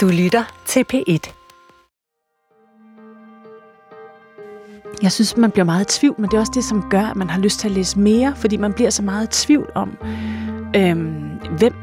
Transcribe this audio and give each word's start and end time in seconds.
Du 0.00 0.08
lytter 0.08 0.44
til 0.66 0.84
P1. 0.92 1.32
Jeg 5.02 5.12
synes, 5.12 5.36
man 5.36 5.50
bliver 5.50 5.64
meget 5.64 5.96
i 5.96 5.98
tvivl, 5.98 6.14
men 6.18 6.30
det 6.30 6.36
er 6.36 6.40
også 6.40 6.52
det, 6.54 6.64
som 6.64 6.84
gør, 6.90 7.02
at 7.02 7.16
man 7.16 7.30
har 7.30 7.40
lyst 7.40 7.60
til 7.60 7.68
at 7.68 7.74
læse 7.74 7.98
mere, 7.98 8.36
fordi 8.36 8.56
man 8.56 8.72
bliver 8.72 8.90
så 8.90 9.02
meget 9.02 9.24
i 9.24 9.46
tvivl 9.46 9.72
om, 9.74 9.96
øhm, 10.76 11.40
hvem, 11.58 11.74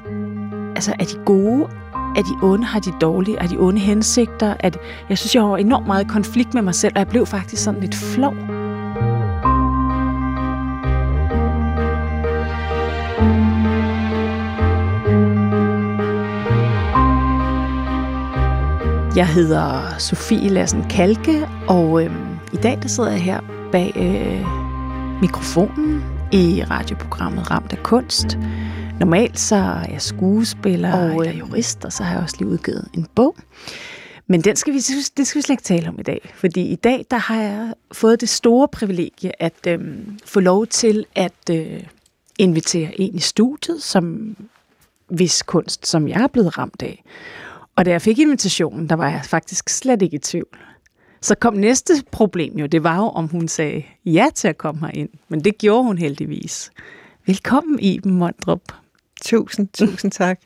altså 0.76 0.96
er 1.00 1.06
de 1.06 1.20
gode, 1.26 1.70
er 1.94 2.22
de 2.22 2.46
onde, 2.46 2.64
har 2.64 2.80
de 2.80 2.92
dårlige, 3.02 3.38
er 3.38 3.48
de 3.48 3.58
onde 3.58 3.80
hensigter? 3.80 4.56
at 4.60 4.78
jeg 5.10 5.18
synes, 5.18 5.36
jeg 5.36 5.44
har 5.44 5.58
enormt 5.58 5.88
meget 5.88 6.08
konflikt 6.08 6.54
med 6.54 6.62
mig 6.62 6.76
selv, 6.76 6.94
og 6.96 7.00
jeg 7.00 7.08
blev 7.08 7.26
faktisk 7.26 7.64
sådan 7.64 7.82
lidt 7.82 7.96
flov. 7.96 8.57
Jeg 19.18 19.28
hedder 19.28 19.98
Sofie 19.98 20.50
Lassen 20.50 20.84
Kalke, 20.90 21.48
og 21.68 22.04
øhm, 22.04 22.38
i 22.54 22.58
dag 22.58 22.80
der 22.82 22.88
sidder 22.88 23.12
jeg 23.12 23.22
her 23.22 23.42
bag 23.72 23.94
øh, 23.96 25.22
mikrofonen 25.22 26.04
i 26.32 26.64
radioprogrammet 26.64 27.52
Ramt 27.52 27.74
af 27.74 27.84
Kunst. 27.84 28.38
Normalt 29.00 29.40
så 29.40 29.56
er 29.56 29.92
jeg 29.92 30.02
skuespiller 30.02 31.14
og 31.14 31.26
er 31.26 31.32
jurist, 31.32 31.86
og 31.86 31.94
så 31.94 32.04
har 32.04 32.14
jeg 32.14 32.24
også 32.24 32.36
lige 32.40 32.50
udgivet 32.50 32.90
en 32.94 33.08
bog. 33.16 33.36
Men 34.28 34.42
den 34.42 34.56
skal 34.56 34.74
vi, 34.74 34.78
det 35.18 35.28
skal 35.28 35.40
vi 35.40 35.42
slet 35.42 35.50
ikke 35.50 35.64
tale 35.64 35.90
om 35.90 36.00
i 36.00 36.04
dag, 36.04 36.32
fordi 36.36 36.62
i 36.62 36.76
dag 36.76 37.06
der 37.12 37.18
har 37.18 37.42
jeg 37.42 37.74
fået 37.92 38.22
det 38.22 38.30
store 38.30 38.68
privilegie 38.68 39.42
at 39.42 39.68
øh, 39.68 39.80
få 40.26 40.40
lov 40.40 40.68
til 40.68 41.06
at 41.16 41.50
øh, 41.52 41.84
invitere 42.40 43.02
en 43.02 43.16
i 43.16 43.20
studiet, 43.20 43.84
som 43.84 44.36
vis 45.10 45.44
kunst, 45.44 45.88
som 45.88 46.08
jeg 46.08 46.22
er 46.22 46.28
blevet 46.28 46.58
ramt 46.58 46.82
af. 46.82 47.04
Og 47.78 47.86
da 47.86 47.92
jeg 47.92 48.02
fik 48.02 48.20
invitationen, 48.20 48.90
der 48.90 48.96
var 48.96 49.10
jeg 49.10 49.22
faktisk 49.26 49.70
slet 49.70 50.02
ikke 50.02 50.16
i 50.16 50.20
tvivl. 50.20 50.58
Så 51.22 51.36
kom 51.36 51.54
næste 51.54 51.94
problem 52.12 52.58
jo, 52.58 52.66
det 52.66 52.84
var 52.84 52.98
jo, 52.98 53.04
om 53.04 53.28
hun 53.28 53.48
sagde 53.48 53.84
ja 54.06 54.28
til 54.36 54.48
at 54.48 54.58
komme 54.58 54.88
herind. 54.88 55.10
Men 55.30 55.44
det 55.44 55.58
gjorde 55.58 55.84
hun 55.84 55.98
heldigvis. 55.98 56.72
Velkommen, 57.28 57.80
Iben 57.80 58.14
Mondrup. 58.14 58.62
Tusind, 59.22 59.68
tusind 59.74 60.12
tak. 60.12 60.40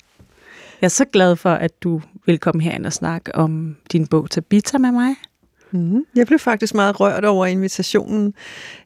Jeg 0.81 0.87
er 0.87 0.89
så 0.89 1.05
glad 1.05 1.35
for, 1.35 1.49
at 1.49 1.83
du 1.83 2.01
vil 2.25 2.39
komme 2.39 2.63
herind 2.63 2.85
og 2.85 2.93
snakke 2.93 3.35
om 3.35 3.77
din 3.91 4.07
bog 4.07 4.29
Tabita 4.29 4.77
med 4.77 4.91
mig. 4.91 5.15
Mm. 5.71 6.05
Jeg 6.15 6.27
blev 6.27 6.39
faktisk 6.39 6.73
meget 6.73 6.99
rørt 6.99 7.25
over 7.25 7.45
invitationen, 7.45 8.33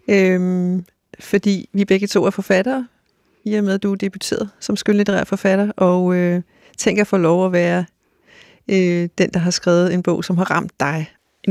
øhm, 0.09 0.85
fordi 1.19 1.69
vi 1.73 1.85
begge 1.85 2.07
to 2.07 2.25
er 2.25 2.29
forfattere, 2.29 2.87
i 3.45 3.53
og 3.53 3.63
med 3.63 3.73
at 3.73 3.83
du 3.83 3.91
er 3.91 3.95
debuteret 3.95 4.49
som 4.59 4.75
skønlitterær 4.75 5.23
forfatter, 5.23 5.71
og 5.77 6.15
øh, 6.15 6.41
tænker 6.77 7.01
at 7.01 7.07
få 7.07 7.17
lov 7.17 7.45
at 7.45 7.51
være 7.51 7.85
øh, 8.69 9.09
den, 9.17 9.29
der 9.33 9.39
har 9.39 9.51
skrevet 9.51 9.93
en 9.93 10.03
bog, 10.03 10.23
som 10.23 10.37
har 10.37 10.51
ramt 10.51 10.79
dig. 10.79 11.09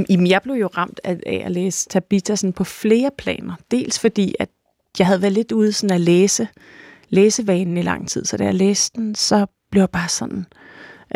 Jamen, 0.08 0.26
jeg 0.26 0.42
blev 0.42 0.54
jo 0.54 0.66
ramt 0.66 1.00
af, 1.04 1.18
af 1.26 1.42
at 1.44 1.52
læse 1.52 1.88
Tabitha 1.88 2.36
sådan 2.36 2.52
på 2.52 2.64
flere 2.64 3.10
planer. 3.18 3.54
Dels 3.70 3.98
fordi, 3.98 4.34
at 4.38 4.48
jeg 4.98 5.06
havde 5.06 5.22
været 5.22 5.32
lidt 5.32 5.52
ude 5.52 5.72
sådan 5.72 5.94
at 5.94 6.00
læse 6.00 6.48
læsevanen 7.08 7.76
i 7.76 7.82
lang 7.82 8.08
tid, 8.08 8.24
så 8.24 8.36
da 8.36 8.44
jeg 8.44 8.54
læste 8.54 9.00
den, 9.00 9.14
så 9.14 9.46
blev 9.70 9.82
jeg 9.82 9.90
bare 9.90 10.08
sådan... 10.08 10.46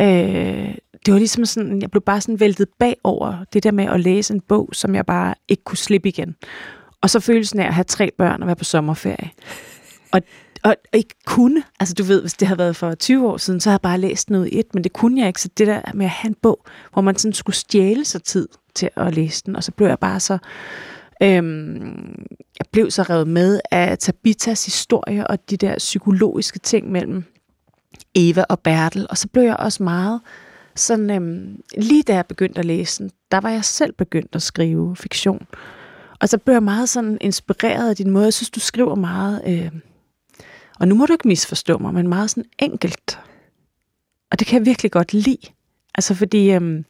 Øh, 0.01 0.75
det 1.07 1.13
var 1.13 1.19
ligesom 1.19 1.45
sådan, 1.45 1.83
jeg 1.83 1.91
blev 1.91 2.03
bare 2.03 2.21
sådan 2.21 2.41
væltet 2.41 2.69
bagover 2.79 3.45
det 3.53 3.65
der 3.65 3.73
med 3.73 3.85
at 3.85 4.01
læse 4.01 4.35
en 4.35 4.41
bog, 4.41 4.69
som 4.73 4.95
jeg 4.95 5.07
bare 5.07 5.35
ikke 5.49 5.65
kunne 5.65 5.79
slippe 5.79 6.09
igen. 6.09 6.35
Og 7.03 7.11
så 7.11 7.21
følelsen 7.21 7.61
af 7.61 7.67
at 7.67 7.75
have 7.75 7.85
tre 7.85 8.11
børn 8.19 8.43
og 8.43 8.47
være 8.47 8.57
på 8.57 8.65
sommerferie. 8.65 9.31
Og, 10.13 10.21
og, 10.69 10.77
og 10.93 10.99
ikke 10.99 11.15
kunne. 11.27 11.63
Altså 11.81 11.95
du 11.95 12.03
ved, 12.03 12.21
hvis 12.21 12.35
det 12.35 12.49
havde 12.49 12.59
været 12.59 12.77
for 12.77 12.95
20 12.95 13.29
år 13.29 13.37
siden, 13.37 13.61
så 13.61 13.71
havde 13.71 13.75
jeg 13.75 13.81
bare 13.81 13.99
læst 13.99 14.31
noget 14.31 14.49
i 14.49 14.59
et, 14.59 14.75
men 14.75 14.85
det 14.85 14.93
kunne 14.93 15.21
jeg 15.21 15.29
ikke. 15.29 15.41
Så 15.41 15.49
det 15.59 15.67
der 15.67 15.81
med 15.95 16.07
at 16.07 16.11
have 16.11 16.29
en 16.29 16.37
bog, 16.43 16.65
hvor 16.93 17.03
man 17.03 17.17
sådan 17.17 17.33
skulle 17.33 17.57
stjæle 17.57 18.05
sig 18.05 18.23
tid 18.23 18.49
til 18.75 18.91
at 18.97 19.15
læse 19.15 19.43
den, 19.47 19.57
og 19.57 19.65
så 19.65 19.73
blev 19.73 19.89
jeg 19.89 19.99
bare 19.99 20.21
så... 20.21 20.39
Øhm, 21.23 22.27
jeg 22.59 22.67
blev 22.73 22.91
så 22.91 23.03
revet 23.03 23.29
med 23.29 23.61
af 23.71 23.99
Tabitas 23.99 24.65
historie 24.65 25.27
og 25.27 25.51
de 25.51 25.57
der 25.57 25.75
psykologiske 25.79 26.59
ting 26.59 26.91
mellem 26.91 27.25
Eva 28.15 28.45
og 28.49 28.61
Bertel, 28.61 29.07
og 29.11 29.19
så 29.19 29.29
blev 29.29 29.43
jeg 29.43 29.57
også 29.57 29.83
meget 29.83 30.21
sådan, 30.77 31.11
øhm, 31.11 31.63
lige 31.79 32.03
da 32.03 32.15
jeg 32.15 32.27
begyndte 32.27 32.59
at 32.59 32.65
læse 32.65 33.03
den, 33.03 33.11
der 33.33 33.41
var 33.41 33.51
jeg 33.51 33.65
selv 33.65 33.93
begyndt 33.93 34.35
at 34.35 34.43
skrive 34.43 34.97
fiktion. 34.97 35.47
Og 36.21 36.29
så 36.29 36.39
blev 36.39 36.55
jeg 36.55 36.63
meget 36.63 36.89
sådan 36.89 37.19
inspireret 37.21 37.91
af 37.91 37.97
din 37.97 38.11
måde. 38.11 38.25
Jeg 38.25 38.35
synes, 38.35 38.51
du 38.51 38.61
skriver 38.61 38.95
meget, 38.95 39.43
øh, 39.47 39.71
og 40.79 40.89
nu 40.89 40.95
må 40.95 41.07
du 41.07 41.13
ikke 41.13 41.29
misforstå 41.29 41.79
mig, 41.79 41.95
men 41.95 42.09
meget 42.09 42.31
sådan 42.31 42.51
enkelt. 42.59 43.19
Og 44.31 44.39
det 44.39 44.47
kan 44.47 44.59
jeg 44.59 44.67
virkelig 44.67 44.93
godt 44.93 45.13
lide. 45.13 45.39
Altså 45.95 46.15
fordi, 46.15 46.51
øhm, 46.51 46.85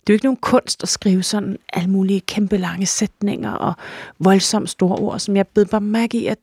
det 0.00 0.12
er 0.12 0.14
jo 0.14 0.16
ikke 0.16 0.26
nogen 0.26 0.36
kunst 0.36 0.82
at 0.82 0.88
skrive 0.88 1.22
sådan 1.22 1.58
alle 1.72 1.90
mulige 1.90 2.20
kæmpe 2.20 2.56
lange 2.56 2.86
sætninger 2.86 3.52
og 3.52 3.74
voldsomt 4.18 4.70
store 4.70 4.98
ord, 4.98 5.18
som 5.18 5.36
jeg 5.36 5.46
bed 5.46 5.64
bare 5.64 5.80
mærke 5.80 6.18
i, 6.18 6.26
at 6.26 6.38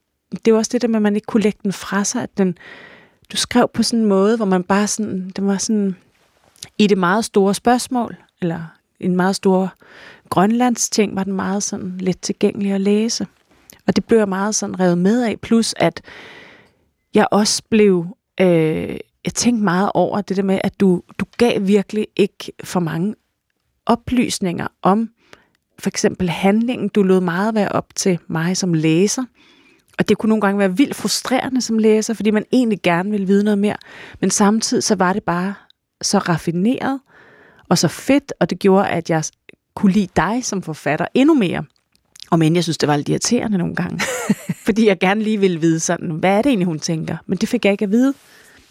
det 0.46 0.54
var 0.54 0.60
også 0.60 0.70
det 0.74 0.82
der 0.82 0.88
med, 0.88 0.96
at 0.96 1.02
man 1.02 1.16
ikke 1.16 1.26
kunne 1.26 1.44
lægge 1.44 1.60
den 1.64 1.74
fra 1.74 2.04
sig, 2.04 2.24
at 2.24 2.38
den, 2.38 2.58
du 3.32 3.38
skrev 3.38 3.70
på 3.74 3.84
sådan 3.84 4.00
en 4.00 4.06
måde, 4.06 4.38
hvor 4.38 4.46
man 4.46 4.64
bare 4.64 4.88
sådan, 4.88 5.32
det 5.36 5.46
var 5.46 5.58
sådan 5.58 5.96
i 6.78 6.88
det 6.88 6.98
meget 6.98 7.26
store 7.26 7.54
spørgsmål, 7.54 8.16
eller 8.42 8.66
en 9.00 9.16
meget 9.16 9.36
stor 9.36 9.74
Grønlands 10.30 10.90
ting, 10.90 11.16
var 11.16 11.24
den 11.24 11.34
meget 11.34 11.64
sådan 11.64 11.98
let 12.00 12.20
tilgængelig 12.20 12.72
at 12.72 12.82
læse. 12.82 13.28
Og 13.92 13.96
det 13.96 14.06
blev 14.06 14.18
jeg 14.18 14.30
meget 14.30 14.56
sådan 14.56 14.80
revet 14.80 14.98
med 14.98 15.24
af, 15.24 15.40
plus 15.40 15.74
at 15.78 16.02
jeg 17.14 17.28
også 17.32 17.64
blev, 17.70 18.06
øh, 18.42 18.98
jeg 19.26 19.34
tænkte 19.36 19.64
meget 19.64 19.92
over 19.94 20.22
det 20.22 20.38
der 20.38 20.44
med, 20.44 20.60
at 20.64 20.80
du, 20.80 21.02
du 21.20 21.26
gav 21.38 21.68
virkelig 21.68 22.08
ikke 22.16 22.52
for 22.64 22.80
mange 22.80 23.16
oplysninger 23.86 24.68
om 24.82 25.10
for 25.80 25.90
eksempel 25.90 26.30
handlingen. 26.30 26.90
Du 26.90 27.04
lod 27.04 27.22
meget 27.22 27.56
være 27.56 27.70
op 27.70 27.96
til 27.96 28.20
mig 28.28 28.58
som 28.58 28.74
læser. 28.74 29.24
Og 30.00 30.10
det 30.10 30.18
kunne 30.18 30.30
nogle 30.30 30.42
gange 30.42 30.60
være 30.60 30.78
vildt 30.78 30.96
frustrerende 30.96 31.62
som 31.62 31.78
læser, 31.78 32.14
fordi 32.14 32.32
man 32.32 32.46
egentlig 32.52 32.80
gerne 32.84 33.12
ville 33.12 33.28
vide 33.28 33.44
noget 33.44 33.58
mere. 33.58 33.78
Men 34.20 34.30
samtidig 34.30 34.84
så 34.84 34.96
var 34.96 35.14
det 35.14 35.24
bare 35.24 35.54
så 36.02 36.18
raffineret 36.18 37.00
og 37.70 37.78
så 37.78 37.88
fedt, 37.88 38.34
og 38.40 38.50
det 38.50 38.60
gjorde, 38.60 38.88
at 38.88 39.10
jeg 39.10 39.24
kunne 39.76 39.92
lide 39.92 40.08
dig 40.16 40.46
som 40.46 40.62
forfatter 40.62 41.06
endnu 41.14 41.34
mere. 41.34 41.64
Og 42.32 42.40
men 42.40 42.56
jeg 42.56 42.64
synes, 42.64 42.78
det 42.78 42.90
var 42.90 42.98
lidt 42.98 43.10
irriterende 43.10 43.58
nogle 43.58 43.76
gange. 43.76 44.00
fordi 44.66 44.88
jeg 44.88 45.00
gerne 45.00 45.24
lige 45.24 45.40
ville 45.40 45.62
vide 45.62 45.80
sådan, 45.80 46.10
hvad 46.10 46.32
er 46.32 46.42
det 46.42 46.50
egentlig, 46.50 46.66
hun 46.66 46.80
tænker? 46.80 47.18
Men 47.26 47.38
det 47.38 47.50
fik 47.50 47.66
jeg 47.66 47.72
ikke 47.72 47.86
at 47.86 47.92
vide. 47.92 48.14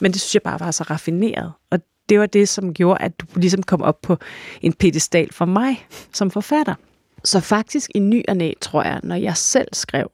Men 0.01 0.13
det 0.13 0.21
synes 0.21 0.35
jeg 0.35 0.43
bare 0.43 0.61
var 0.61 0.71
så 0.71 0.83
raffineret. 0.83 1.53
Og 1.71 1.81
det 2.09 2.21
var 2.21 2.27
det, 2.27 2.49
som 2.49 2.75
gjorde, 2.75 3.03
at 3.03 3.21
du 3.21 3.27
ligesom 3.37 3.63
kom 3.63 3.83
op 3.83 4.03
på 4.03 4.17
en 4.63 4.73
pedestal 4.73 5.33
for 5.33 5.45
mig 5.45 5.87
som 6.13 6.31
forfatter. 6.31 6.75
Så 7.25 7.41
faktisk 7.41 7.91
i 7.95 7.99
ny 7.99 8.25
og 8.29 8.37
næ, 8.37 8.53
tror 8.61 8.83
jeg, 8.83 9.01
når 9.03 9.15
jeg 9.17 9.37
selv 9.37 9.69
skrev, 9.73 10.11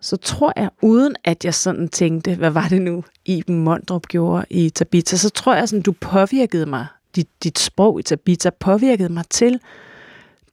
så 0.00 0.16
tror 0.16 0.52
jeg, 0.56 0.70
uden 0.82 1.16
at 1.24 1.44
jeg 1.44 1.54
sådan 1.54 1.88
tænkte, 1.88 2.34
hvad 2.34 2.50
var 2.50 2.68
det 2.68 2.82
nu, 2.82 3.04
Iben 3.24 3.64
Mondrup 3.64 4.06
gjorde 4.06 4.44
i 4.50 4.70
Tabita, 4.70 5.16
så 5.16 5.30
tror 5.30 5.54
jeg 5.54 5.68
sådan, 5.68 5.82
du 5.82 5.92
påvirkede 5.92 6.66
mig, 6.66 6.86
dit, 7.16 7.28
dit 7.44 7.58
sprog 7.58 8.00
i 8.00 8.02
Tabita 8.02 8.50
påvirkede 8.50 9.08
mig 9.08 9.24
til, 9.30 9.60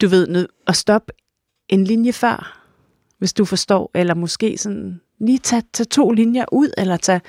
du 0.01 0.07
ved, 0.07 0.47
at 0.67 0.75
stoppe 0.75 1.13
en 1.71 1.83
linje 1.83 2.13
før, 2.13 2.57
hvis 3.17 3.33
du 3.33 3.45
forstår, 3.45 3.91
eller 3.93 4.15
måske 4.15 4.57
sådan 4.57 5.01
lige 5.19 5.37
tage, 5.37 5.63
tage 5.73 5.85
to 5.85 6.11
linjer 6.11 6.45
ud, 6.51 6.71
eller 6.77 6.97
tage, 6.97 7.21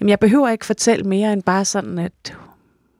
jamen 0.00 0.08
jeg 0.08 0.18
behøver 0.18 0.48
ikke 0.48 0.66
fortælle 0.66 1.04
mere 1.04 1.32
end 1.32 1.42
bare 1.42 1.64
sådan, 1.64 1.98
at 1.98 2.36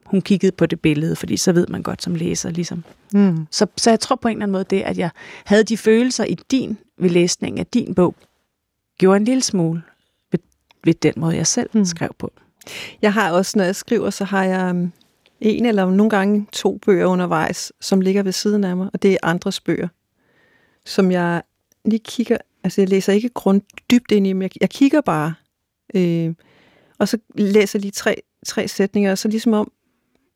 hun 0.05 0.21
kiggede 0.21 0.51
på 0.51 0.65
det 0.65 0.79
billede, 0.79 1.15
fordi 1.15 1.37
så 1.37 1.51
ved 1.51 1.67
man 1.67 1.83
godt 1.83 2.03
som 2.03 2.15
læser, 2.15 2.49
ligesom. 2.49 2.83
Mm. 3.13 3.47
Så, 3.51 3.67
så 3.77 3.89
jeg 3.89 3.99
tror 3.99 4.15
på 4.15 4.27
en 4.27 4.37
eller 4.37 4.43
anden 4.43 4.51
måde 4.51 4.65
det, 4.69 4.81
at 4.81 4.97
jeg 4.97 5.09
havde 5.45 5.63
de 5.63 5.77
følelser 5.77 6.23
i 6.23 6.35
din, 6.51 6.77
ved 6.99 7.09
læsningen 7.09 7.59
af 7.59 7.65
din 7.65 7.95
bog, 7.95 8.15
gjorde 8.99 9.17
en 9.17 9.25
lille 9.25 9.41
smule 9.41 9.81
ved, 10.31 10.39
ved 10.83 10.93
den 10.93 11.13
måde, 11.17 11.35
jeg 11.35 11.47
selv 11.47 11.69
mm. 11.73 11.85
skrev 11.85 12.09
på. 12.19 12.31
Jeg 13.01 13.13
har 13.13 13.31
også, 13.31 13.57
når 13.57 13.63
jeg 13.63 13.75
skriver, 13.75 14.09
så 14.09 14.23
har 14.23 14.43
jeg 14.43 14.69
um, 14.69 14.91
en 15.41 15.65
eller 15.65 15.91
nogle 15.91 16.09
gange 16.09 16.47
to 16.51 16.77
bøger 16.85 17.05
undervejs, 17.05 17.71
som 17.81 18.01
ligger 18.01 18.23
ved 18.23 18.31
siden 18.31 18.63
af 18.63 18.77
mig, 18.77 18.89
og 18.93 19.01
det 19.01 19.13
er 19.13 19.17
andres 19.23 19.59
bøger, 19.59 19.87
som 20.85 21.11
jeg 21.11 21.41
lige 21.85 21.99
kigger, 21.99 22.37
altså 22.63 22.81
jeg 22.81 22.89
læser 22.89 23.13
ikke 23.13 23.29
grund 23.29 23.61
dybt 23.91 24.11
ind 24.11 24.27
i 24.27 24.29
dem, 24.29 24.41
jeg, 24.41 24.49
jeg 24.61 24.69
kigger 24.69 25.01
bare, 25.01 25.33
øh, 25.95 26.33
og 26.99 27.07
så 27.07 27.17
læser 27.35 27.79
lige 27.79 27.91
tre, 27.91 28.15
tre 28.45 28.67
sætninger, 28.67 29.11
og 29.11 29.17
så 29.17 29.27
ligesom 29.27 29.53
om, 29.53 29.71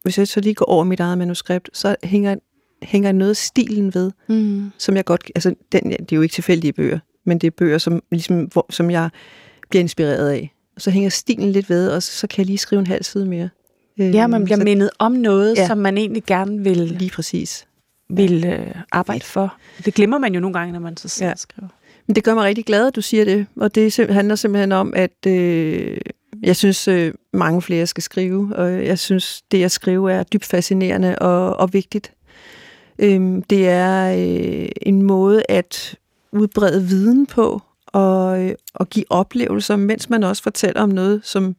hvis 0.04 0.18
jeg 0.18 0.28
så 0.28 0.40
lige 0.40 0.56
går 0.56 0.66
over 0.66 0.84
mit 0.84 1.00
eget 1.00 1.18
manuskript, 1.18 1.70
så 1.74 1.96
hænger, 2.04 2.36
hænger 2.84 3.12
noget 3.12 3.30
af 3.30 3.38
stilen 3.38 3.94
ved, 3.94 4.12
mm. 4.28 4.72
som 4.78 4.96
jeg 4.96 5.06
godt, 5.06 5.32
altså 5.36 5.56
den, 5.72 5.92
det 5.92 6.12
er 6.12 6.16
jo 6.16 6.22
ikke 6.22 6.34
tilfældige 6.34 6.74
bøger, 6.74 7.00
men 7.26 7.38
det 7.40 7.48
er 7.48 7.52
bøger, 7.52 7.78
som, 7.78 8.04
ligesom, 8.12 8.44
hvor, 8.44 8.66
som 8.70 8.92
jeg 8.92 9.10
bliver 9.70 9.82
inspireret 9.82 10.30
af. 10.30 10.54
Og 10.76 10.82
så 10.82 10.92
hænger 10.92 11.10
stilen 11.10 11.52
lidt 11.52 11.70
ved, 11.70 11.90
og 11.90 12.04
så, 12.04 12.12
så 12.12 12.28
kan 12.28 12.38
jeg 12.38 12.46
lige 12.46 12.58
skrive 12.58 12.80
en 12.80 12.88
halv 12.88 13.04
side 13.04 13.26
mere. 13.26 13.50
Ja, 13.98 14.28
man 14.28 14.44
bliver 14.44 14.58
så, 14.58 14.64
mindet 14.64 14.90
om 15.00 15.12
noget, 15.12 15.58
ja, 15.58 15.68
som 15.68 15.78
man 15.78 15.98
egentlig 15.98 16.24
gerne 16.24 16.64
vil, 16.64 16.78
lige 16.78 17.12
præcis. 17.12 17.68
Vil 18.10 18.46
øh, 18.46 18.76
arbejde 18.92 19.26
for. 19.26 19.58
Det 19.86 19.94
glemmer 19.94 20.18
man 20.18 20.34
jo 20.34 20.40
nogle 20.40 20.54
gange, 20.54 20.74
når 20.74 20.80
man 20.80 20.98
så 20.98 21.08
selv 21.08 21.28
ja. 21.28 21.36
skriver. 21.36 21.68
Men 22.08 22.16
det 22.16 22.24
gør 22.24 22.34
mig 22.34 22.44
rigtig 22.44 22.66
glad, 22.66 22.88
at 22.88 22.96
du 22.96 23.02
siger 23.02 23.26
det, 23.26 23.46
og 23.56 23.76
det 23.76 24.10
handler 24.10 24.36
simpelthen 24.36 24.72
om, 24.72 24.94
at 24.96 25.26
øh, 25.28 25.98
jeg 26.42 26.56
synes, 26.56 26.88
øh, 26.88 27.14
mange 27.34 27.62
flere 27.62 27.88
skal 27.88 28.04
skrive, 28.04 28.56
og 28.56 28.86
jeg 28.86 29.00
synes, 29.00 29.42
det 29.52 29.64
at 29.64 29.72
skrive 29.72 30.12
er 30.12 30.24
dybt 30.24 30.46
fascinerende 30.46 31.20
og, 31.20 31.58
og 31.58 31.74
vigtigt. 31.74 32.14
Øhm, 33.00 33.44
det 33.44 33.68
er 33.68 34.14
øh, 34.14 34.70
en 34.82 35.02
måde 35.02 35.44
at 35.50 35.96
udbrede 36.32 36.84
viden 36.84 37.26
på, 37.26 37.62
og, 37.86 38.44
øh, 38.44 38.56
og 38.74 38.90
give 38.90 39.06
oplevelser, 39.10 39.76
mens 39.76 40.10
man 40.10 40.24
også 40.24 40.44
fortæller 40.44 40.82
om 40.82 40.90
noget, 40.90 41.22
som 41.24 41.56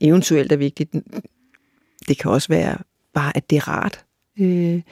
eventuelt 0.00 0.52
er 0.52 0.56
vigtigt. 0.56 0.94
Det 2.08 2.18
kan 2.18 2.30
også 2.30 2.48
være 2.48 2.78
bare, 3.14 3.36
at 3.36 3.50
det 3.50 3.56
er 3.56 3.68
rart 3.68 4.04
øh, 4.40 4.82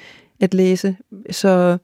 at 0.40 0.54
læse. 0.54 0.96
Så 1.30 1.78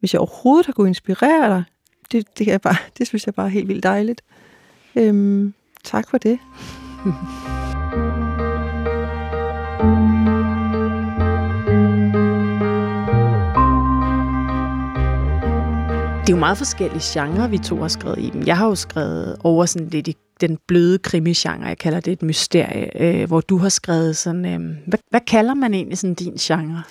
hvis 0.00 0.12
jeg 0.12 0.20
overhovedet 0.20 0.66
har 0.66 0.72
kunnet 0.72 0.88
inspirere 0.88 1.48
dig, 1.48 1.64
det, 2.12 2.38
det, 2.38 2.52
er 2.52 2.58
bare, 2.58 2.76
det 2.98 3.06
synes 3.06 3.26
jeg 3.26 3.34
bare 3.34 3.46
er 3.46 3.50
helt 3.50 3.68
vildt 3.68 3.82
dejligt. 3.82 4.22
Øhm, 4.96 5.54
tak 5.84 6.10
for 6.10 6.18
det. 6.18 6.38
Det 16.24 16.30
er 16.30 16.36
jo 16.36 16.40
meget 16.40 16.58
forskellige 16.58 17.02
genrer, 17.04 17.48
vi 17.48 17.58
to 17.58 17.80
har 17.80 17.88
skrevet 17.88 18.18
i 18.18 18.30
dem. 18.30 18.42
Jeg 18.46 18.56
har 18.56 18.66
jo 18.66 18.74
skrevet 18.74 19.36
over 19.44 19.66
sådan 19.66 19.88
lidt 19.88 20.08
i 20.08 20.16
den 20.40 20.58
bløde 20.68 20.98
krimi-genre, 20.98 21.66
jeg 21.66 21.78
kalder 21.78 22.00
det 22.00 22.12
et 22.12 22.22
mysterie, 22.22 23.02
øh, 23.02 23.26
hvor 23.26 23.40
du 23.40 23.58
har 23.58 23.68
skrevet 23.68 24.16
sådan, 24.16 24.44
øh, 24.44 24.76
hvad, 24.86 24.98
hvad 25.10 25.20
kalder 25.20 25.54
man 25.54 25.74
egentlig 25.74 25.98
sådan 25.98 26.14
din 26.14 26.34
genre? 26.34 26.82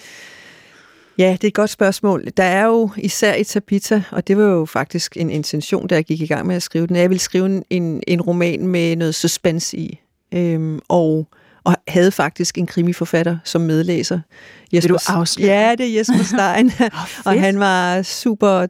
Ja, 1.18 1.32
det 1.32 1.44
er 1.44 1.48
et 1.48 1.54
godt 1.54 1.70
spørgsmål. 1.70 2.26
Der 2.38 2.44
er 2.44 2.66
jo 2.66 2.90
især 2.98 3.36
i 3.36 3.44
Tabita, 3.44 4.04
og 4.12 4.28
det 4.28 4.38
var 4.38 4.44
jo 4.44 4.66
faktisk 4.66 5.18
en 5.18 5.30
intention, 5.30 5.88
da 5.88 5.96
jeg 5.96 6.06
gik 6.06 6.22
i 6.22 6.26
gang 6.26 6.48
med 6.48 6.56
at 6.56 6.64
skrive 6.64 6.88
den. 6.88 6.96
Jeg 6.96 7.10
ville 7.10 7.22
skrive 7.22 7.64
en, 7.70 8.04
en 8.08 8.22
roman 8.22 8.68
med 8.68 8.96
noget 8.96 9.16
suspense 9.16 9.78
i, 9.78 10.00
øhm, 10.34 10.80
og, 10.88 11.28
og 11.64 11.76
havde 11.88 12.12
faktisk 12.12 12.58
en 12.58 12.68
krimiforfatter 12.68 13.38
som 13.44 13.62
medlæser. 13.62 14.20
Jesper, 14.74 14.88
Vil 14.88 14.90
du 14.90 14.98
afsløre? 15.08 15.50
Ja, 15.50 15.76
det 15.76 15.90
er 15.90 15.98
Jesper 15.98 16.24
Stein, 16.24 16.72
oh, 16.80 17.00
og 17.34 17.42
han 17.42 17.60
var 17.60 18.02
super, 18.02 18.68